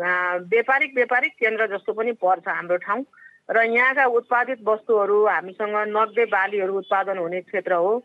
व्यापारिक 0.51 0.95
व्यापारिक 0.95 1.33
केन्द्र 1.35 1.67
जस्तो 1.75 1.93
पनि 1.93 2.13
पर्छ 2.23 2.47
हाम्रो 2.47 2.77
ठाउँ। 2.79 3.05
र 3.51 3.63
यहाँका 3.65 4.05
उत्पादित 4.07 4.59
वस्तुहरू 4.63 5.27
हामीसँग 5.27 5.77
नगदे 5.91 6.25
बालीहरू 6.31 6.79
उत्पादन 6.79 7.19
हुने 7.19 7.41
क्षेत्र 7.41 7.73
हो। 7.75 7.97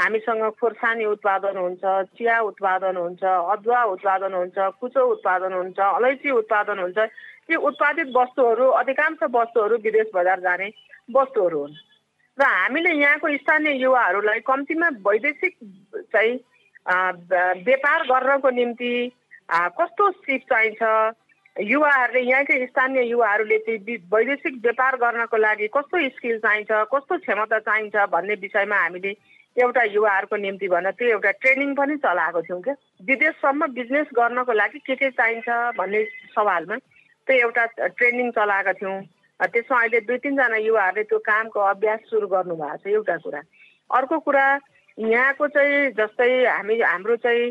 हामीसँग 0.00 0.42
खोर्सानी 0.56 1.04
उत्पादन 1.04 1.56
हुन्छ 1.58 1.82
चिया 2.16 2.40
उत्पादन 2.48 2.96
हुन्छ 2.96 3.22
अदुवा 3.24 3.82
उत्पादन 3.92 4.32
हुन्छ 4.32 4.58
कुचो 4.80 5.02
उत्पादन 5.12 5.52
हुन्छ 5.52 5.78
अलैँची 5.78 6.30
उत्पादन 6.30 6.78
हुन्छ। 6.78 6.98
ती 7.44 7.54
उत्पादित 7.68 8.08
वस्तुहरू 8.16 8.66
अधिकांश 8.80 9.18
वस्तुहरू 9.36 9.76
विदेश 9.84 10.08
बजार 10.14 10.40
जाने 10.40 10.68
वस्तुहरू 11.12 11.60
हुन्। 11.60 11.74
र 12.38 12.42
हामीले 12.42 12.92
यहाँको 12.96 13.36
स्थानीय 13.36 13.82
युवाहरूलाई 13.82 14.40
कम्तीमा 14.40 14.88
वैदेशिक 15.04 15.54
चाहिँ 16.14 16.38
व्यापार 16.86 18.02
गर्नको 18.06 18.50
निम्ति 18.50 18.92
कस्तो 19.78 20.10
सिप 20.10 20.42
चाहिन्छ? 20.52 20.82
युवाहरूले 21.56 22.20
यहाँकै 22.20 22.66
स्थानीय 22.66 23.02
युवाहरूले 23.06 23.58
चाहिँ 23.58 23.96
वैदेशिक 24.12 24.54
व्यापार 24.62 24.96
गर्नको 24.96 25.36
लागि 25.36 25.66
कस्तो 25.76 26.08
स्किल 26.08 26.38
चाहिन्छ 26.40 26.70
कस्तो 26.94 27.18
क्षमता 27.18 27.58
चाहिन्छ 27.58 27.96
भन्ने 28.08 28.34
विषयमा 28.40 28.76
हामीले 28.76 29.12
एउटा 29.56 29.82
युवाहरूको 29.84 30.36
निम्ति 30.36 30.68
भनेर 30.68 30.92
त्यो 30.96 31.08
एउटा 31.08 31.30
ट्रेनिङ 31.44 31.74
पनि 31.76 31.96
चलाएको 32.00 32.42
थियौँ 32.42 32.60
क्या। 32.62 32.74
विदेशसम्म 33.04 33.66
बिजनेस 33.72 34.06
गर्नको 34.16 34.52
लागि 34.52 34.78
के 34.80 34.94
के 34.96 35.10
चाहिन्छ 35.12 35.76
भन्ने 35.76 36.04
सवालमा 36.32 36.76
त्यो 37.28 37.36
एउटा 37.36 37.64
ट्रेनिङ 38.00 38.30
चलाएका 38.32 38.72
थियौँ। 38.80 39.00
त्यसमा 39.40 39.78
अहिले 39.78 40.00
दुई 40.08 40.18
तिनजना 40.24 40.56
युवाहरूले 40.56 41.04
त्यो 41.04 41.18
कामको 41.20 41.60
अभ्यास 41.60 42.00
सुरु 42.10 42.26
गर्नुभएको 42.32 42.76
छ 42.80 42.86
एउटा 42.96 43.16
कुरा। 43.28 43.40
अर्को 43.90 44.18
कुरा 44.24 44.46
यहाँको 44.98 45.48
चाहिँ 45.48 45.90
जस्तै 45.96 46.30
हामी 46.46 46.80
हाम्रो 46.80 47.16
चाहिँ 47.16 47.50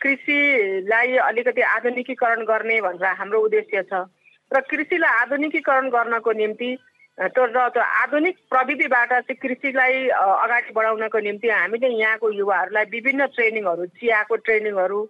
कृषिलाई 0.00 1.16
अलिकति 1.18 1.62
आधुनिकीकरण 1.62 2.44
गर्ने 2.44 2.80
भनेर 2.80 3.04
हाम्रो 3.04 3.40
उद्देश्य 3.44 3.82
छ। 3.82 4.04
र 4.50 4.60
कृषिलाई 4.70 5.10
आधुनिकीकरण 5.22 5.88
गर्नको 5.90 6.32
निम्ति 6.32 6.70
र 7.18 7.80
आधुनिक 7.80 8.36
प्रविधिबाट 8.50 9.08
चाहिँ 9.08 9.36
कृषिलाई 9.42 10.08
अगाडि 10.12 10.72
बढाउनको 10.76 11.18
निम्ति 11.18 11.48
हामीले 11.48 11.88
यहाँको 11.88 12.30
युवाहरूलाई 12.30 12.84
विभिन्न 12.92 13.26
ट्रेनिङहरू 13.26 13.86
चियाको 13.96 14.36
ट्रेनिङहरू 14.36 15.00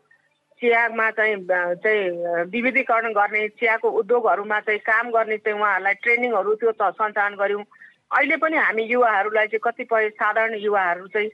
चियामा 0.60 1.10
चाहिँ 1.10 1.36
चाहिँ 1.82 2.44
विविधीकरण 2.48 3.12
गर्ने 3.12 3.48
चियाको 3.58 3.88
उद्योगहरूमा 3.90 4.60
चाहिँ 4.60 4.80
काम 4.86 5.10
गर्ने 5.10 5.36
चाहिँ 5.36 5.58
उहाँहरूलाई 5.58 5.94
ट्रेनिङहरू 6.02 6.54
त्यो 6.54 6.72
सञ्चालन 6.72 7.34
गऱ्यौँ। 7.36 7.64
अहिले 8.10 8.36
पनि 8.36 8.56
हामी 8.56 8.82
युवाहरूलाई 8.84 9.46
चाहिँ 9.46 9.60
कतिपय 9.64 10.08
साधारण 10.14 10.54
युवाहरू 10.54 11.06
चाहिँ 11.10 11.28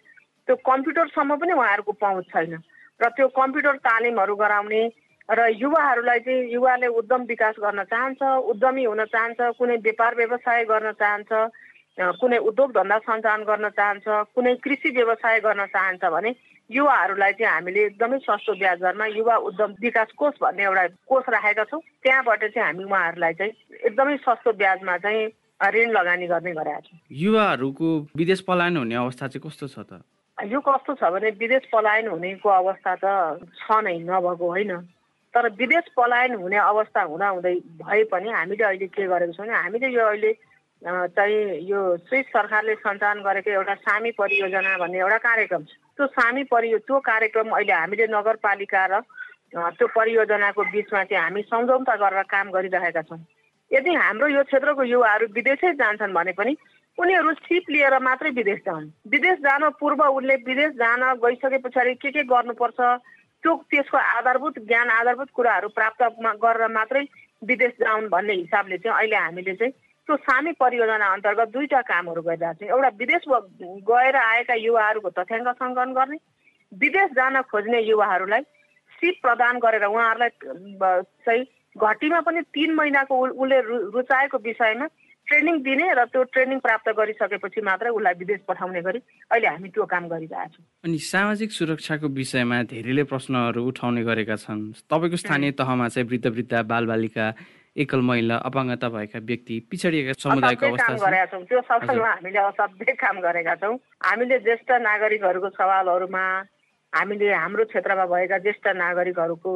त्यो 0.49 0.57
कम्प्युटरसम्म 0.65 1.37
पनि 1.37 1.53
उहाँहरूको 1.53 1.93
पहुँच 1.93 2.25
छैन। 2.33 2.55
र 3.01 3.09
त्यो 3.17 3.29
कम्प्युटर 3.37 3.77
तालिमहरू 3.85 4.35
गराउने 4.37 4.83
र 5.29 5.41
युवाहरूलाई 5.55 6.21
चाहिँ 6.21 6.49
युवाले 6.53 6.87
उद्यम 6.99 7.23
विकास 7.29 7.55
गर्न 7.61 7.83
चाहन्छ 7.93 8.23
उद्यमी 8.23 8.85
हुन 8.85 9.05
चाहन्छ 9.05 9.41
कुनै 9.59 9.77
व्यापार 9.85 10.15
व्यवसाय 10.17 10.65
गर्न 10.65 10.93
चाहन्छ 10.97 11.31
कुनै 12.19 12.39
उद्योग 12.49 12.73
धन्दा 12.73 12.99
सञ्चालन 13.05 13.45
गर्न 13.45 13.69
चाहन्छ 13.69 14.07
कुनै 14.35 14.55
कृषि 14.65 14.91
व्यवसाय 14.97 15.41
गर्न 15.41 15.67
चाहन्छ 15.77 16.05
भने 16.05 16.35
युवाहरूलाई 16.71 17.33
चाहिँ 17.33 17.53
हामीले 17.53 17.85
एकदमै 17.85 18.19
सस्तो 18.25 18.53
ब्याज 18.57 18.81
दरमा 18.81 19.07
युवा 19.13 19.37
उद्यम 19.49 19.75
विकास 19.81 20.13
कोष 20.17 20.35
भन्ने 20.41 20.63
एउटा 20.65 20.87
कोष 21.07 21.25
राखेका 21.29 21.65
छौँ। 21.69 21.81
त्यहाँबाट 22.03 22.45
चाहिँ 22.49 22.67
हामी 22.67 22.85
उहाँहरूलाई 22.85 23.35
चाहिँ 23.35 23.53
एकदमै 23.87 24.17
सस्तो 24.25 24.53
ब्याजमा 24.57 24.97
चाहिँ 25.05 25.29
ऋण 25.69 25.91
लगानी 25.91 26.27
गर्ने 26.27 26.53
गरेका 26.53 26.81
छौँ। 26.81 26.99
युवाहरूको 27.11 27.89
विदेश 28.17 28.41
पलायन 28.49 28.77
हुने 28.77 28.95
अवस्था 28.95 29.27
चाहिँ 29.29 29.43
कस्तो 29.47 29.67
छ 29.69 29.79
त? 29.87 30.03
यो 30.39 30.61
कस्तो 30.61 30.95
छ 30.99 31.03
भने 31.13 31.31
विदेश 31.39 31.69
पलायन 31.73 32.09
हुनेको 32.09 32.49
अवस्था 32.49 32.95
त 32.99 33.07
छ 33.47 33.71
नै 33.85 33.99
नभएको 34.03 34.47
होइन। 34.47 34.73
तर 35.35 35.49
विदेश 35.55 35.85
पलायन 35.97 36.35
हुने 36.35 36.57
अवस्था 36.57 37.03
हुँदाहुँदै 37.03 37.55
भए 37.81 38.03
पनि 38.11 38.29
हामीले 38.31 38.65
अहिले 38.65 38.87
के 38.91 39.07
गरेको 39.07 39.33
छौँ 39.33 39.47
भने 39.47 39.55
हामीले 39.55 39.89
यो 39.89 40.05
अहिले 40.07 40.33
चाहिँ 40.83 41.63
यो 41.63 41.81
स्विस 42.11 42.27
सरकारले 42.35 42.75
सञ्चालन 42.75 43.23
गरेको 43.23 43.51
एउटा 43.51 43.75
सामी 43.87 44.11
परियोजना 44.19 44.77
भन्ने 44.83 44.99
एउटा 44.99 45.19
कार्यक्रम 45.23 45.63
छ। 45.63 45.73
त्यो 45.95 46.07
सामी 46.11 46.43
परियो 46.51 46.79
त्यो 46.83 46.99
कार्यक्रम 47.01 47.49
अहिले 47.55 47.73
हामीले 47.73 48.07
नगरपालिका 48.11 48.83
र 48.91 49.01
त्यो 49.79 49.87
परियोजनाको 49.95 50.63
बिचमा 50.75 51.03
चाहिँ 51.07 51.23
हामी 51.23 51.43
सम्झौता 51.47 51.95
गरेर 52.03 52.23
काम 52.27 52.51
गरिरहेका 52.51 53.03
छौँ। 53.07 53.21
यदि 53.73 53.95
हाम्रो 53.95 54.29
यो 54.29 54.43
क्षेत्रको 54.45 54.83
युवाहरू 54.85 55.27
विदेशै 55.33 55.73
जान्छन् 55.75 56.13
भने 56.13 56.33
पनि 56.33 56.57
उनीहरू 56.99 57.33
सिप 57.41 57.71
लिएर 57.71 57.99
मात्रै 58.01 58.31
विदेश 58.31 58.59
जान् 58.67 58.91
विदेश 59.09 59.39
जान 59.39 59.69
पूर्व 59.81 60.03
उनले 60.11 60.35
विदेश 60.45 60.73
जान 60.77 61.03
गइसके 61.25 61.59
पछाडि 61.59 61.95
के 61.95 62.11
के 62.11 62.23
गर्नुपर्छ 62.29 62.81
त्यो 63.45 63.55
त्यसको 63.71 63.99
आधारभूत 63.99 64.59
ज्ञान 64.67 64.91
आधारभूत 64.91 65.31
कुराहरू 65.35 65.69
प्राप्त 65.69 66.03
गरेर 66.45 66.69
मात्रै 66.69 67.05
विदेश 67.43 67.73
जाउन् 67.81 68.09
भन्ने 68.09 68.35
हिसाबले 68.35 68.79
चाहिँ 68.79 68.99
अहिले 68.99 69.17
हामीले 69.17 69.55
चाहिँ 69.55 69.73
त्यो 70.09 70.17
सामी 70.17 70.53
परियोजना 70.61 71.07
अन्तर्गत 71.13 71.49
दुईवटा 71.49 71.81
कामहरू 71.89 72.23
गरिरहेको 72.23 72.61
छौँ। 72.61 72.77
एउटा 72.77 72.91
विदेश 72.99 73.23
गएर 73.89 74.17
आएका 74.17 74.55
युवाहरूको 74.67 75.11
तथ्याङ्क 75.19 75.49
सङ्कलन 75.63 75.93
गर्ने 75.95 76.19
विदेश 76.73 77.11
जान 77.17 77.41
खोज्ने 77.51 77.81
युवाहरूलाई 77.81 78.43
सिप 78.99 79.15
प्रदान 79.23 79.59
गरेर 79.59 79.85
उहाँहरूलाई 79.85 80.31
चाहिँ 81.25 81.45
घटीमा 81.77 82.21
पनि 82.21 82.41
तिन 82.55 82.75
महिनाको 82.75 83.15
उसले 83.29 83.61
रुचाएको 83.95 84.39
विषयमा 84.45 84.87
ट्रेनिङ 85.27 85.57
दिने 85.63 85.87
र 85.95 86.05
त्यो 86.13 86.23
ट्रेनिङ 86.35 86.59
प्राप्त 86.59 86.89
गरिसकेपछि 86.99 87.61
मात्रै 87.63 87.91
उसलाई 87.95 88.15
विदेश 88.19 88.41
पठाउने 88.49 88.81
गरी 88.83 88.99
अहिले 89.31 89.49
हामी 89.49 89.69
त्यो 89.71 89.85
काम 89.87 90.09
गरिरहेका 90.09 90.47
छौँ 90.53 90.65
अनि 90.85 90.99
सामाजिक 90.99 91.51
सुरक्षाको 91.53 92.07
विषयमा 92.19 92.63
धेरैले 92.73 93.05
प्रश्नहरू 93.07 93.61
उठाउने 93.71 94.03
गरेका 94.03 94.37
छन्। 94.37 94.61
तपाईँको 94.91 95.17
स्थानीय 95.17 95.51
तहमा 95.63 95.89
चाहिँ 95.89 96.09
वृद्ध 96.09 96.27
वृद्ध 96.27 96.55
बालबालिका 96.67 97.27
एकल 97.77 98.01
महिला 98.05 98.37
अपाङ्गता 98.51 98.89
भएका 98.93 99.19
व्यक्ति 99.31 99.55
पिछडिएका 99.71 100.13
समुदायको 100.21 100.67
अवस्था 100.67 100.95
गरेका 101.07 101.27
छौँ। 101.33 101.45
त्यो 101.49 101.61
सबैमा 101.71 102.11
हामीले 102.11 102.41
असाध्यै 102.43 102.95
काम 103.01 103.17
गरेका 103.23 103.55
छौँ। 103.63 103.77
हामीले 104.03 104.39
ज्येष्ठ 104.45 104.71
नागरिकहरूको 104.89 105.49
सवालहरूमा 105.57 106.25
हामीले 106.93 107.33
हाम्रो 107.33 107.65
क्षेत्रमा 107.71 108.05
भएका 108.13 108.39
ज्येष्ठ 108.45 108.67
नागरिकहरूको 108.77 109.53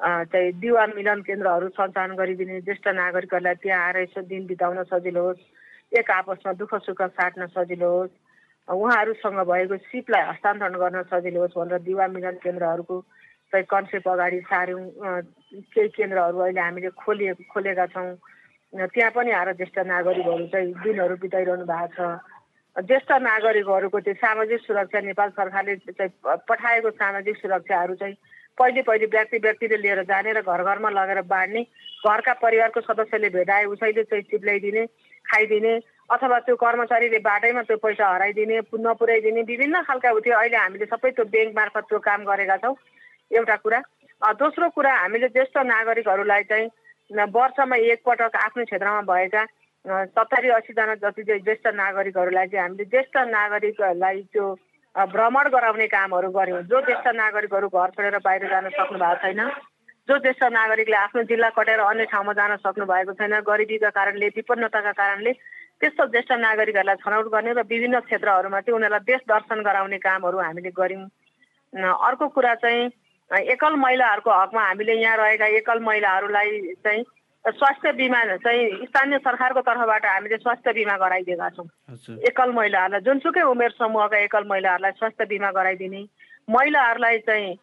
चाहिँ 0.00 0.52
दिवा 0.60 0.86
मिलन 0.96 1.20
केन्द्रहरू 1.22 1.68
सञ्चालन 1.68 2.14
गरिदिने 2.16 2.60
ज्येष्ठ 2.60 2.88
नागरिकहरूलाई 2.88 3.54
त्यहाँ 3.62 3.84
आएर 3.86 3.96
यसो 4.02 4.20
दिन 4.24 4.46
बिताउन 4.46 4.82
सजिलो 4.88 5.22
होस् 5.26 5.98
एक 5.98 6.10
आपसमा 6.10 6.52
दुःख 6.56 6.74
सुख 6.86 7.02
साट्न 7.20 7.46
सजिलो 7.52 7.90
होस् 7.90 8.18
उहाँहरूसँग 8.68 9.40
भएको 9.50 9.76
सिपलाई 9.76 10.22
हस्तान्तरण 10.30 10.74
गर्न 10.80 11.02
सजिलो 11.12 11.40
होस् 11.40 11.58
भनेर 11.58 11.78
दिवा 11.84 12.06
मिलन 12.16 12.36
केन्द्रहरूको 12.40 13.00
चाहिँ 13.52 13.66
कन्सेप्ट 13.66 14.08
अगाडि 14.08 14.40
सार्यौँ। 14.46 14.84
केही 15.74 15.88
केन्द्रहरू 15.90 16.38
अहिले 16.38 16.60
हामीले 16.60 16.90
खोलिए 16.96 17.34
खोलेका 17.52 17.86
छौँ। 17.92 18.14
त्यहाँ 18.72 19.10
पनि 19.10 19.30
आएर 19.34 19.52
ज्येष्ठ 19.58 19.78
नागरिकहरू 19.84 20.46
चाहिँ 20.48 20.72
दिनहरू 20.80 21.16
बिताइरहनु 21.18 21.64
भएको 21.66 21.92
छ। 21.92 22.84
ज्येष्ठ 22.86 23.10
नागरिकहरूको 23.20 23.98
त्यो 24.00 24.14
सामाजिक 24.22 24.60
सुरक्षा 24.64 25.00
नेपाल 25.02 25.28
सरकारले 25.34 25.76
चाहिँ 25.90 26.12
पठाएको 26.48 26.90
सामाजिक 26.94 27.36
सुरक्षाहरू 27.36 27.94
चाहिँ 28.00 28.14
पहिले 28.60 28.82
पहिले 28.82 29.06
व्यक्ति 29.12 29.38
व्यक्तिले 29.44 29.76
लिएर 29.76 30.02
जाने 30.04 30.32
र 30.32 30.40
घर 30.44 30.62
घरमा 30.62 30.90
लगेर 30.92 31.20
बाँड्ने 31.28 31.62
घरका 32.06 32.32
परिवारको 32.42 32.80
सदस्यले 32.80 33.28
भेटाए 33.32 33.64
उसैले 33.72 34.02
चाहिँ 34.04 34.22
चिप्ल्याइदिने 34.30 34.84
खाइदिने 35.24 35.72
अथवा 36.10 36.38
त्यो 36.44 36.56
कर्मचारीले 36.56 37.18
बाटैमा 37.24 37.62
त्यो 37.62 37.76
पैसा 37.80 38.08
हराइदिने 38.14 38.58
नपुर्याइदिने 38.84 39.42
विभिन्न 39.50 39.82
खालका 39.88 40.10
थियो 40.20 40.36
अहिले 40.36 40.56
हामीले 40.56 40.86
सबै 40.92 41.10
त्यो 41.16 41.24
ब्याङ्क 41.32 41.56
मार्फत 41.56 41.84
त्यो 41.88 41.98
काम 42.04 42.24
गरेका 42.24 42.56
छौँ। 42.64 42.74
एउटा 43.30 43.56
कुरा। 43.64 43.80
दोस्रो 44.22 44.68
कुरा 44.76 44.92
हामीले 44.92 45.28
ज्येष्ठ 45.28 45.56
नागरिकहरूलाई 45.66 46.42
चाहिँ 46.50 46.68
वर्षमा 47.10 47.76
एकपटक 47.90 48.36
आफ्नो 48.36 48.64
क्षेत्रमा 48.64 49.02
भएका 49.06 49.44
सत्तरी 50.14 50.48
असीजना 50.56 50.94
जति 51.04 51.22
चाहिँ 51.22 51.42
ज्येष्ठ 51.42 51.66
नागरिकहरूलाई 51.74 52.46
चाहिँ 52.48 52.62
हामीले 52.62 52.84
ज्येष्ठ 52.90 53.16
नागरिकहरूलाई 53.30 54.20
त्यो 54.32 54.46
भ्रमण 54.94 55.48
गराउने 55.48 55.86
कामहरू 55.86 56.30
गऱ्यौँ 56.30 56.62
जो 56.62 56.80
ज्येष्ठ 56.82 57.06
नागरिकहरू 57.14 57.68
घर 57.68 57.90
छोडेर 57.90 58.18
बाहिर 58.18 58.46
जान 58.50 58.68
सक्नु 58.70 58.98
भएको 58.98 59.22
छैन 59.22 59.40
जो 60.08 60.16
ज्येष्ठ 60.18 60.42
नागरिकले 60.50 60.96
आफ्नो 60.96 61.22
जिल्ला 61.30 61.48
कटेर 61.54 61.80
अन्य 61.80 62.04
ठाउँमा 62.10 62.32
जान 62.34 62.56
सक्नु 62.58 62.84
भएको 62.86 63.12
छैन 63.14 63.38
गरिबीका 63.46 63.90
कारणले 63.90 64.28
विपन्नताका 64.36 64.92
कारणले 64.92 65.32
त्यस्तो 65.80 66.06
ज्येष्ठ 66.10 66.32
नागरिकहरूलाई 66.42 66.96
छनौट 67.06 67.26
गर्ने 67.30 67.52
र 67.54 67.62
विभिन्न 67.70 68.00
क्षेत्रहरूमा 68.02 68.60
चाहिँ 68.60 68.76
उनीहरूलाई 68.76 69.06
देश 69.06 69.20
दर्शन 69.30 69.62
गराउने 69.62 69.98
कामहरू 70.02 70.38
हामीले 70.40 70.70
गऱ्यौँ। 70.74 71.06
अर्को 71.70 72.28
कुरा 72.34 72.54
चाहिँ 72.58 72.90
एकल 73.30 73.74
महिलाहरूको 73.78 74.30
हकमा 74.32 74.62
हामीले 74.66 74.94
यहाँ 75.00 75.16
रहेका 75.16 75.46
एकल 75.58 75.78
महिलाहरूलाई 75.86 76.74
चाहिँ 76.82 77.04
स्वास्थ्य 77.44 77.92
बिमा 77.96 78.24
चाहिँ 78.36 78.86
स्थानीय 78.86 79.18
सरकारको 79.18 79.60
तर्फबाट 79.64 80.04
हामीले 80.06 80.36
स्वास्थ्य 80.36 80.72
बिमा 80.72 80.96
गराइदिएका 80.98 81.48
छौँ। 81.50 81.66
एकल 82.28 82.52
महिलाहरूलाई 82.52 83.00
जुनसुकै 83.00 83.42
उमेर 83.48 83.70
समूहका 83.72 84.18
एकल 84.18 84.44
महिलाहरूलाई 84.48 84.92
स्वास्थ्य 84.98 85.24
बिमा 85.26 85.50
गराइदिने 85.50 86.04
महिलाहरूलाई 86.48 87.18
चाहिँ 87.24 87.56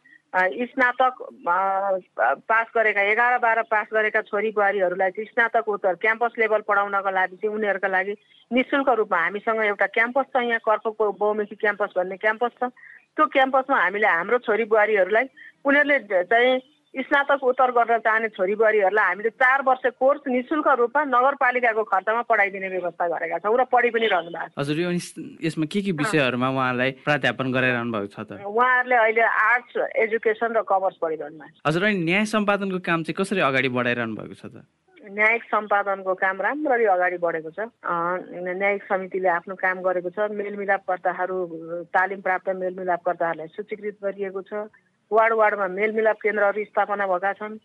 स्नातक 0.67 1.13
पास 1.47 2.67
गरेका 2.75 3.01
एघार 3.11 3.37
बाह्र 3.39 3.61
पास 3.71 3.87
गरेका 3.93 4.21
छोरी 4.21 4.51
बुहारीहरूलाई 4.51 5.11
चाहिँ 5.11 5.29
स्नातक 5.29 5.69
उत्तर 5.69 5.95
क्याम्पस 6.01 6.31
लेभल 6.39 6.61
पढाउनको 6.67 7.11
लागि 7.11 7.35
चाहिँ 7.37 7.55
उनीहरूका 7.55 7.87
लागि 7.87 8.15
नि 8.51 8.61
शुल्क 8.69 8.89
रूपमा 8.97 9.17
हामीसँग 9.17 9.61
एउटा 9.65 9.87
क्याम्पस 9.93 10.25
छ 10.33 10.41
यहाँ 10.41 10.59
कर्फको 10.65 11.11
बहुमुखी 11.11 11.55
क्याम्पस 11.55 11.93
भन्ने 11.97 12.17
क्याम्पस 12.17 12.51
छ। 12.59 12.69
त्यो 13.17 13.25
क्याम्पसमा 13.25 13.77
हामीले 13.81 14.07
हाम्रो 14.07 14.37
छोरी 14.45 14.63
बुहारीहरूलाई 14.65 15.25
उनीहरूले 15.65 16.23
चाहिँ 16.25 16.59
स्नातक 16.97 17.43
उत्तर 17.43 17.71
गर्न 17.71 17.97
चाहने 18.05 18.29
छोरी 18.33 18.55
बुहारीहरूलाई 18.55 19.05
हामीले 19.05 19.29
चार 19.37 19.61
वर्ष 19.67 19.85
कोर्स 19.99 20.21
नि 20.27 20.41
शुल्क 20.49 20.67
रूपमा 20.79 21.03
नगरपालिकाको 21.13 21.83
खर्चमा 21.83 22.21
पढाइदिने 22.25 22.69
व्यवस्था 22.69 23.07
गरेका 23.07 23.37
छौँ 23.45 23.57
र 23.57 23.63
पढि 23.69 23.89
पनि 23.93 24.07
रहनु 24.07 24.31
भएको 24.33 24.49
छ। 24.49 24.57
हजुर 24.57 24.77
यसमा 25.45 25.65
के 25.69 25.81
के 25.81 25.91
विषयहरूमा 26.01 26.49
उहाँलाई 26.49 26.91
प्राध्यापन 27.05 27.51
गराइरहनु 27.53 27.91
भएको 27.93 28.09
छ 28.13 28.19
त? 28.25 28.41
उहाँहरूले 28.41 28.95
अहिले 28.97 29.21
आर्ट्स 29.21 29.73
एजुकेसन 30.07 30.57
र 30.57 30.61
कमर्स 30.65 30.97
पढिरहनु 30.97 31.37
भएको 31.37 31.53
छ। 31.53 31.67
हजुर 31.67 31.83
अनि 31.85 32.01
न्याय 32.03 32.25
सम्पादनको 32.33 32.79
काम 32.81 32.99
चाहिँ 33.05 33.17
कसरी 33.21 33.41
अगाडि 33.45 33.69
बढाइरहनु 33.69 34.15
भएको 34.17 34.35
छ 34.41 34.45
त? 34.49 34.65
न्यायिक 35.07 35.43
सम्पादनको 35.47 36.13
काम 36.19 36.41
राम्ररी 36.41 36.85
अगाडि 36.91 37.17
बढेको 37.23 37.51
छ। 37.55 37.59
न्यायिक 37.79 38.83
समितिले 38.91 39.29
आफ्नो 39.39 39.55
काम 39.55 39.79
गरेको 39.85 40.09
छ। 40.11 40.27
मेलमिलापकर्ताहरू 40.35 41.37
तालिम 41.95 42.21
प्राप्त 42.25 42.49
मेलमिलापकर्ताहरूलाई 42.49 43.47
सूचीकृत 43.55 44.03
गरिएको 44.03 44.41
छ। 44.51 44.67
वार्ड 45.11 45.33
वार्डमा 45.33 45.67
मेलमिलाप 45.73 46.17
केन्द्रहरू 46.23 46.63
स्थापना 46.63 47.07
भएका 47.07 47.33
छन्। 47.33 47.57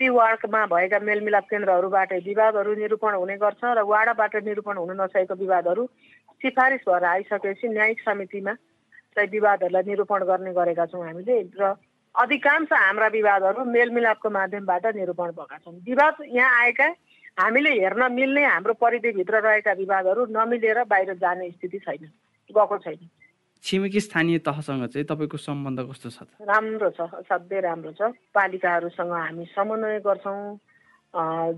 ती 0.00 0.08
वार्डमा 0.10 0.64
भएका 0.66 0.98
मेलमिलाप 1.00 1.44
केन्द्रहरूबाट 1.50 2.12
विवादहरू 2.26 2.74
निरूपण 2.74 3.14
हुने 3.14 3.36
गर्छ 3.38 3.62
र 3.64 3.82
वार्डबाट 3.86 4.36
निरूपण 4.44 4.76
हुन 4.76 5.00
नसकेको 5.00 5.34
विवादहरू 5.34 5.86
सिफारिस 6.42 6.82
भएर 6.88 7.04
आइसकेपछि 7.04 7.68
न्यायिक 7.68 8.00
समितिमा 8.00 8.52
चाहिँ 9.14 9.30
विवादहरूलाई 9.30 9.82
निरूपण 9.86 10.24
गर्ने 10.26 10.52
गरेका 10.52 10.86
छौँ 10.86 11.06
हामीले 11.06 11.40
र 11.60 11.74
अधिकांश 12.14 12.72
हाम्रा 12.72 13.06
विवादहरू 13.10 13.64
मेलमिलापको 13.70 14.30
माध्यमबाट 14.30 14.86
निरूपण 14.96 15.30
भएका 15.38 15.58
छन्। 15.58 15.78
विवाद 15.86 16.14
यहाँ 16.30 16.62
आएका 16.62 16.88
हामीले 17.38 17.70
हेर्न 17.74 18.12
मिल्ने 18.12 18.44
हाम्रो 18.44 18.72
परिधिभित्र 18.78 19.40
रहेका 19.42 19.72
विवादहरू 19.74 20.26
नमिलेर 20.30 20.82
बाहिर 20.86 21.14
जाने 21.18 21.50
स्थिति 21.50 21.78
छैन 21.78 22.06
गएको 22.50 22.78
छैन। 22.78 23.02
छिमेकी 23.64 24.00
स्थानीय 24.00 24.38
तहसँग 24.44 24.86
चाहिँ 24.92 25.06
तपाईँको 25.08 25.36
सम्बन्ध 25.40 25.80
कस्तो 25.88 26.08
छ 26.10 26.28
राम्रो 26.44 26.90
छ 26.92 27.00
असाध्यै 27.24 27.60
राम्रो 27.60 27.92
छ। 27.96 28.12
पालिकाहरूसँग 28.34 29.12
हामी 29.12 29.44
समन्वय 29.56 29.98
गर्छौँ। 30.04 30.60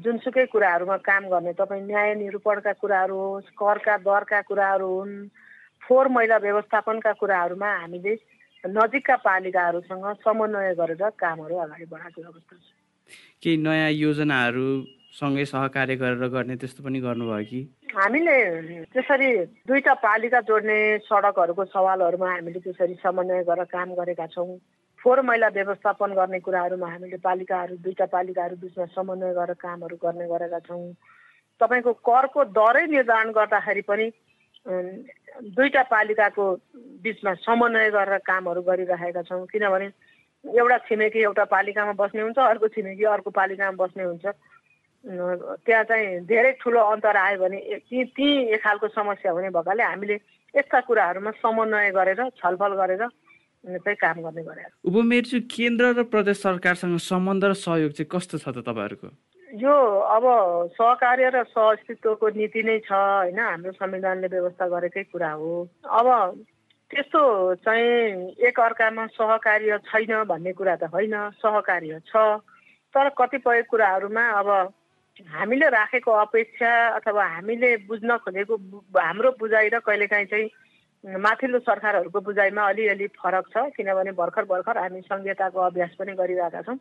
जुनसुकै 0.04 0.44
कुराहरूमा 0.52 0.96
काम 1.02 1.24
गर्ने 1.32 1.52
तपाईँ 1.58 1.82
न्याय 1.82 2.14
निरूपणका 2.14 2.72
कुराहरू 2.78 3.16
होस् 3.16 3.50
करका 3.58 3.96
दरका 4.06 4.40
कुराहरू 4.46 4.86
हुन् 4.86 5.14
फोहोर 5.82 6.06
मैला 6.14 6.36
व्यवस्थापनका 6.46 7.12
कुराहरूमा 7.20 7.70
हामीले 7.82 8.14
नजिकका 8.64 9.16
पालिकाहरूसँग 9.26 10.06
समन्वय 10.22 10.74
गरेर 10.78 11.02
कामहरू 11.16 11.56
अगाडि 11.56 11.86
बढाएको 11.90 12.20
अवस्था 12.22 12.56
छ। 12.56 12.68
केही 13.42 13.56
नयाँ 13.56 13.90
योजनाहरू 13.90 14.68
सँगै 15.14 15.44
सहकार्य 15.46 15.96
गरेर 15.96 16.28
गर्ने 16.28 16.56
त्यस्तो 16.56 16.82
पनि 16.84 17.00
गर्नुभयो 17.00 17.44
कि? 17.48 17.60
हामीले 17.94 18.36
त्यसरी 18.92 19.28
दुईटा 19.64 19.94
पालिका 20.02 20.40
जोड्ने 20.44 20.78
सडकहरूको 21.06 21.64
सवालहरूमा 21.64 22.30
हामीले 22.30 22.60
त्यसरी 22.60 22.94
समन्वय 23.00 23.42
गरेर 23.48 23.64
काम 23.70 23.94
गरेका 23.94 24.26
छौँ। 24.34 24.58
फोहोर 25.00 25.20
मैला 25.22 25.48
व्यवस्थापन 25.54 26.12
गर्ने 26.18 26.38
कुराहरूमा 26.44 26.88
हामीले 26.90 27.16
पालिकाहरू 27.24 27.76
दुईटा 27.80 28.06
पालिकाहरू 28.12 28.56
बिचमा 28.60 28.86
समन्वय 28.92 29.32
गरेर 29.38 29.56
कामहरू 29.56 29.96
गर्ने 30.04 30.26
गरेका 30.28 30.58
छौँ। 30.68 30.92
तपाईँको 31.60 31.92
करको 32.04 32.44
दरै 32.52 32.84
निर्धारण 32.92 33.30
गर्दाखेरि 33.32 33.82
पनि 33.88 34.06
दुईटा 35.56 35.82
पालिकाको 35.88 36.44
बिचमा 37.04 37.32
समन्वय 37.46 37.90
गरेर 37.96 38.18
कामहरू 38.26 38.62
गरिरहेका 38.68 39.22
छौँ। 39.22 39.46
किनभने 39.48 39.88
एउटा 40.44 40.76
छिमेकी 40.88 41.20
एउटा 41.22 41.44
पालिकामा 41.54 41.92
बस्ने 41.96 42.22
हुन्छ 42.22 42.38
अर्को 42.38 42.68
छिमेकी 42.74 43.04
अर्को 43.14 43.30
पालिकामा 43.30 43.76
बस्ने 43.80 44.04
हुन्छ। 44.04 44.26
त्यहाँ 45.06 45.84
चाहिँ 45.84 46.20
धेरै 46.26 46.52
ठुलो 46.60 46.80
अन्तर 46.80 47.16
आयो 47.16 47.38
भने 47.38 47.58
ती 47.86 48.04
ती 48.10 48.28
एक 48.54 48.62
खालको 48.62 48.88
समस्या 48.88 49.32
हुने 49.32 49.50
भएकाले 49.54 49.82
हामीले 49.82 50.14
यस्ता 50.54 50.80
कुराहरूमा 50.82 51.30
समन्वय 51.38 51.90
गरेर 51.94 52.20
छलफल 52.42 52.74
गरेर 52.74 53.06
चाहिँ 53.64 53.96
काम 53.96 54.20
गर्ने 54.22 54.42
गरे 54.42 54.64
उपमेयरज्यू 54.82 55.40
केन्द्र 55.46 55.84
र 55.94 56.02
प्रदेश 56.10 56.42
सरकारसँग 56.42 56.98
सम्बन्ध 57.02 57.44
र 57.44 57.52
सहयोग 57.54 57.92
चाहिँ 57.94 58.10
कस्तो 58.10 58.38
छ 58.38 58.48
त 58.50 58.66
तपाईँहरूको? 58.66 59.08
यो 59.62 59.74
अब 60.10 60.24
सहकार्य 60.74 61.30
र 61.34 61.42
सहअस्तित्वको 61.50 62.28
नीति 62.34 62.62
नै 62.62 62.78
छ 62.82 62.92
होइन? 62.92 63.38
हाम्रो 63.38 63.72
संविधानले 63.78 64.26
व्यवस्था 64.26 64.66
गरेकै 64.68 65.02
कुरा 65.10 65.30
हो। 65.38 65.52
अब 65.86 66.06
त्यस्तो 66.90 67.22
चाहिँ 67.62 68.34
एक 68.42 68.60
अर्कामा 68.60 69.06
सहकार्य 69.14 69.78
छैन 69.86 70.12
भन्ने 70.26 70.52
कुरा 70.52 70.76
त 70.76 70.90
होइन 70.90 71.14
सहकार्य 71.38 72.00
छ। 72.06 72.42
तर 72.94 73.08
कतिपय 73.18 73.62
कुराहरूमा 73.70 74.24
अब 74.40 74.48
हामीले 75.16 75.68
राखेको 75.70 76.12
अपेक्षा 76.12 76.70
अथवा 76.96 77.24
हामीले 77.24 77.76
बुझ्न 77.88 78.16
खोजेको 78.20 78.54
हाम्रो 78.92 79.30
बुझाइ 79.40 79.68
र 79.72 79.78
कहिलेकाहीँ 79.80 80.26
चाहिँ 80.26 80.50
माथिल्लो 81.04 81.58
सरकारहरूको 81.58 82.20
बुझाइमा 82.20 82.62
अलिअलि 82.68 83.06
फरक 83.16 83.46
छ 83.48 83.56
किनभने 83.76 84.12
भर्खर 84.12 84.44
भर्खर 84.44 84.78
हामी 84.78 85.00
सङ्घीयताको 85.08 85.60
अभ्यास 85.60 85.94
पनि 85.98 86.12
गरिरहेका 86.20 86.62
छौँ। 86.62 86.76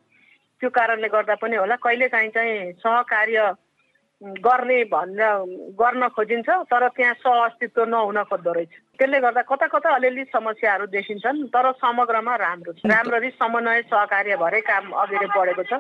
त्यो 0.62 0.70
कारणले 0.70 1.08
गर्दा 1.08 1.36
पनि 1.40 1.56
होला 1.56 1.76
कहिलेकाहीँ 1.80 2.30
चाहिँ 2.36 2.72
सहकार्य 2.84 3.40
गर्ने 4.44 4.84
भनेर 4.92 5.74
गर्न 5.80 6.08
खोजिन्छ 6.16 6.50
तर 6.72 6.88
त्यहाँ 6.92 7.14
सह 7.24 7.44
अस्तित्व 7.46 7.84
नहुन 7.86 8.24
खोज्दो 8.24 8.52
रहेछ। 8.52 8.74
त्यसले 9.00 9.20
गर्दा 9.20 9.42
कता 9.48 9.68
कता 9.68 9.90
अलिअलि 9.96 10.24
समस्याहरू 10.34 10.86
देखिन्छन् 10.92 11.48
तर 11.56 11.72
समग्रमा 11.80 12.36
राम्रो 12.36 12.74
छ। 12.74 12.88
राम्ररी 12.88 13.30
समन्वय 13.40 13.82
सहकार्य 13.92 14.36
भएरै 14.38 14.62
काम 14.62 14.92
अगाडि 14.92 15.28
बढेको 15.36 15.64
छ। 15.64 15.80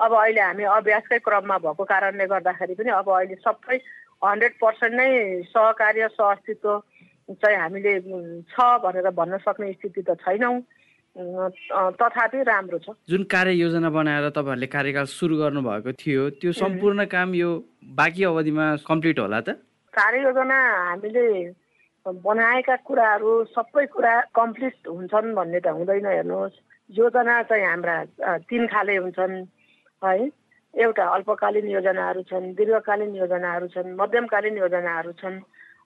अब 0.00 0.12
अहिले 0.12 0.40
हामी 0.40 0.64
अभ्यासकै 0.78 1.18
क्रममा 1.22 1.58
भएको 1.64 1.84
कारणले 1.84 2.26
गर्दाखेरि 2.26 2.74
पनि 2.74 2.90
अब 2.90 3.08
अहिले 3.10 3.36
सबै 3.46 3.76
हन्ड्रेड 4.24 4.54
पर्सेन्ट 4.60 4.94
नै 4.94 5.08
सहकार्य 5.52 6.08
सहअस्तित्व 6.18 6.70
चाहिँ 7.40 7.58
हामीले 7.58 7.92
छ 8.50 8.56
भनेर 8.84 9.10
भन्न 9.14 9.38
सक्ने 9.46 9.72
स्थिति 9.72 10.02
त 10.02 10.18
छैनौँ। 10.20 10.60
तथापि 11.94 12.42
राम्रो 12.42 12.78
छ। 12.82 12.90
जुन 13.06 13.22
कार्ययोजना 13.30 13.90
बनाएर 13.90 14.28
तपाईँहरूले 14.34 14.66
कार्यकाल 14.66 15.06
सुरु 15.14 15.36
गर्नुभएको 15.38 15.92
थियो 15.94 16.22
त्यो 16.42 16.52
सम्पूर्ण 16.58 17.04
काम 17.06 17.34
यो 17.34 17.50
बाँकी 17.94 18.24
अवधिमा 18.26 18.66
कम्प्लिट 18.82 19.18
होला 19.22 19.40
त? 19.46 19.48
कार्ययोजना 19.94 20.58
हामीले 20.90 21.26
बनाएका 22.06 22.76
कुराहरू 22.82 23.32
सबै 23.54 23.86
कुरा 23.94 24.14
कम्प्लिट 24.34 24.74
हुन्छन् 24.90 25.34
भन्ने 25.38 25.60
त 25.62 25.66
हुँदैन 25.70 26.06
हेर्नुहोस्। 26.06 26.56
योजना 26.90 27.42
चाहिँ 27.46 27.64
हाम्रा 27.64 27.96
तिन 28.50 28.66
खाले 28.66 28.96
हुन्छन्। 28.96 29.34
है। 30.06 30.30
एउटा 30.74 31.04
अल्पकालीन 31.16 31.68
योजनाहरू 31.68 32.22
छन् 32.30 32.54
दीर्घकालीन 32.54 33.14
योजनाहरू 33.16 33.66
छन् 33.74 33.94
मध्यमकालीन 33.96 34.56
योजनाहरू 34.58 35.12
छन्। 35.20 35.38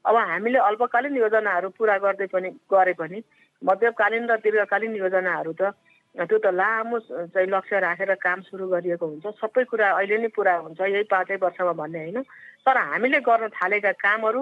अब 0.04 0.16
हामीले 0.16 0.58
अल्पकालीन 0.58 1.16
योजनाहरू 1.16 1.68
पुरा 1.78 1.96
गर्दै 1.98 2.26
पनि 2.32 2.48
गरे 2.72 2.92
पनि 3.00 3.18
मध्यमकालीन 3.62 4.30
र 4.30 4.36
दीर्घकालीन 4.40 4.94
योजनाहरू 4.96 5.52
त 5.52 5.74
त्यो 6.14 6.38
त 6.38 6.46
लामो 6.50 6.98
चाहिँ 7.28 7.46
लक्ष्य 7.46 7.78
राखेर 7.78 8.14
काम 8.16 8.40
सुरु 8.48 8.66
गरिएको 8.68 9.06
हुन्छ। 9.06 9.26
सबै 9.38 9.64
कुरा 9.70 9.88
अहिले 9.92 10.16
नै 10.18 10.28
पुरा 10.32 10.54
हुन्छ 10.64 10.80
यही 10.80 11.04
पाँचै 11.04 11.36
वर्षमा 11.36 11.72
भन्ने 11.76 11.98
होइन। 11.98 12.22
तर 12.64 12.76
हामीले 12.76 13.20
गर्न 13.20 13.48
थालेका 13.52 13.92
कामहरू 14.00 14.40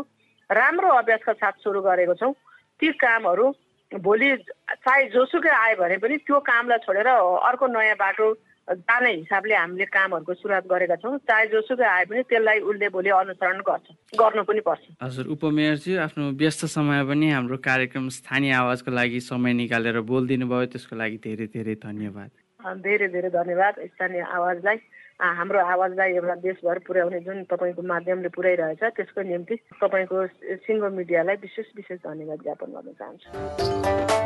राम्रो 0.50 0.88
अभ्यासका 0.94 1.32
साथ 1.42 1.54
सुरु 1.64 1.80
गरेको 1.82 2.14
छौँ। 2.14 2.32
ती 2.80 2.86
कामहरू 2.94 3.44
भोलि 3.92 4.30
चाहे 4.78 5.02
जोसुकै 5.10 5.50
आयो 5.50 5.76
भने 5.76 5.96
पनि 5.98 6.16
त्यो 6.22 6.38
कामलाई 6.40 6.78
छोडेर 6.86 7.08
अर्को 7.08 7.66
नयाँ 7.66 7.96
बाटो 7.98 8.26
जाने 8.66 9.10
हिसाबले 9.12 9.54
हामीले 9.54 9.84
कामहरूको 9.86 10.34
सुरुवात 10.34 10.66
गरेका 10.66 10.96
छौँ। 10.98 11.18
चाहे 11.22 11.46
जोसुकै 11.54 11.86
आए 11.86 12.04
पनि 12.10 12.22
त्यसलाई 12.26 12.58
उसले 12.66 12.88
भोलि 12.90 13.10
अनुसरण 13.14 13.60
गर्छ। 13.62 13.86
गर्नु 14.18 14.42
पनि 14.42 14.60
पर्छ। 14.66 14.82
हजुर 15.02 15.26
उपमेयरजी 15.38 15.96
आफ्नो 16.06 16.24
व्यस्त 16.34 16.66
समय 16.74 17.04
पनि 17.06 17.30
हाम्रो 17.30 17.56
कार्यक्रम 17.62 18.08
स्थानीय 18.18 18.52
आवाजको 18.62 18.90
लागि 18.90 19.20
समय 19.30 19.52
निकालेर 19.62 20.00
बोलिदिनु 20.02 20.46
भयो 20.50 20.66
त्यसको 20.74 20.94
लागि 20.98 21.16
धेरै 21.22 21.46
धेरै 21.54 21.74
धन्यवाद। 21.86 22.30
धेरै 22.82 23.08
धेरै 23.14 23.30
धन्यवाद 23.30 23.74
स्थानीय 23.94 24.22
आवाजलाई। 24.34 24.78
हाम्रो 25.16 25.60
आवाजलाई 25.64 26.12
एउटा 26.12 26.34
देशभर 26.44 26.78
पुर्याउने 26.86 27.20
जुन 27.24 27.44
तपाईँको 27.48 27.82
माध्यमले 27.82 28.28
पुर्याइरहेछ 28.36 28.82
त्यसको 28.98 29.22
निम्ति 29.22 29.54
तपाईँको 29.80 30.26
सिङ्गो 30.66 30.90
मिडियालाई 30.92 31.36
विशेष 31.40 31.66
विशेष 31.76 31.98
धन्यवाद 32.04 32.38
ज्ञापन 32.44 32.68
गर्न 32.76 32.92
चाहन्छु। 33.00 34.25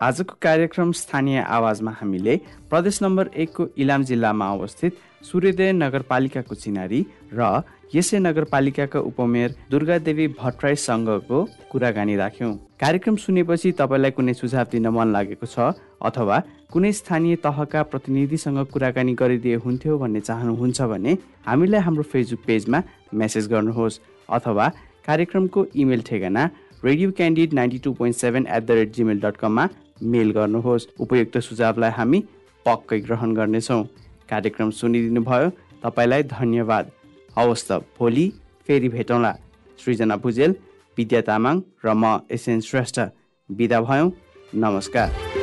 आजको 0.00 0.34
कार्यक्रम 0.42 0.92
स्थानीय 0.92 1.38
आवाजमा 1.46 1.90
हामीले 1.92 2.36
प्रदेश 2.70 2.98
नम्बर 3.02 3.30
एकको 3.36 3.66
इलाम 3.78 4.02
जिल्लामा 4.10 4.46
अवस्थित 4.52 4.96
सूर्योदय 5.22 5.72
नगरपालिकाको 5.72 6.54
चिनारी 6.54 7.00
र 7.32 7.48
यसै 7.94 8.18
नगरपालिकाका 8.18 9.00
उपमेयर 9.10 9.54
दुर्गादेवी 9.70 10.26
भट्टराईसँगको 10.40 11.38
कुराकानी 11.72 12.16
राख्यौँ। 12.16 12.52
कार्यक्रम 12.80 13.16
सुनेपछि 13.24 13.72
तपाईँलाई 13.80 14.10
कुनै 14.16 14.34
सुझाव 14.40 14.66
दिन 14.72 14.88
मन 14.88 15.12
लागेको 15.12 15.46
छ 15.46 15.68
अथवा 16.00 16.38
कुनै 16.72 16.92
स्थानीय 17.00 17.36
तहका 17.44 17.82
प्रतिनिधिसँग 17.92 18.64
कुराकानी 18.72 19.14
गरिदिए 19.20 19.56
हुन्थ्यो 19.66 19.98
भन्ने 19.98 20.20
चाहनुहुन्छ 20.22 20.80
भने 20.94 21.16
हामीलाई 21.44 21.80
हाम्रो 21.86 22.08
फेसबुक 22.08 22.48
पेजमा 22.48 22.82
मेसेज 23.20 23.52
गर्नुहोस् 23.52 24.00
अथवा 24.28 24.72
कार्यक्रमको 25.06 25.66
इमेल 25.76 26.02
ठेगाना 26.08 26.48
radio 26.84 27.10
candid 27.12 27.52
ninety 27.54 27.78
two 27.84 27.92
point 27.94 28.16
seven 28.16 28.46
at 28.48 28.66
the 28.66 28.80
rate 28.80 28.92
Gmail 28.96 29.20
dot 29.20 29.36
कममा 29.36 29.68
मेल 30.02 30.30
गर्नुहोस्। 30.32 30.88
उपयुक्त 31.00 31.38
सुझावलाई 31.38 31.90
हामी 31.90 32.18
पक्कै 32.66 33.00
ग्रहण 33.00 33.34
गर्नेछौँ। 33.34 33.82
कार्यक्रम 34.30 34.70
सुनिदिनु 34.70 35.20
भयो। 35.20 35.50
तपाईँलाई 35.82 36.22
धन्यवाद। 36.22 36.90
हवस् 37.36 37.66
त 37.68 37.72
भोलि 37.98 38.26
फेरि 38.66 38.88
भेटौँला। 38.88 39.32
सृजना 39.78 40.16
भुजेल 40.16 40.54
विद्या 40.98 41.20
तामाङ 41.20 41.56
र 41.84 41.88
म 41.94 42.20
एसएन 42.30 42.60
श्रेष्ठ। 42.60 43.00
बिदा 43.50 43.80
भयौँ। 43.80 44.10
नमस्कार। 44.54 45.39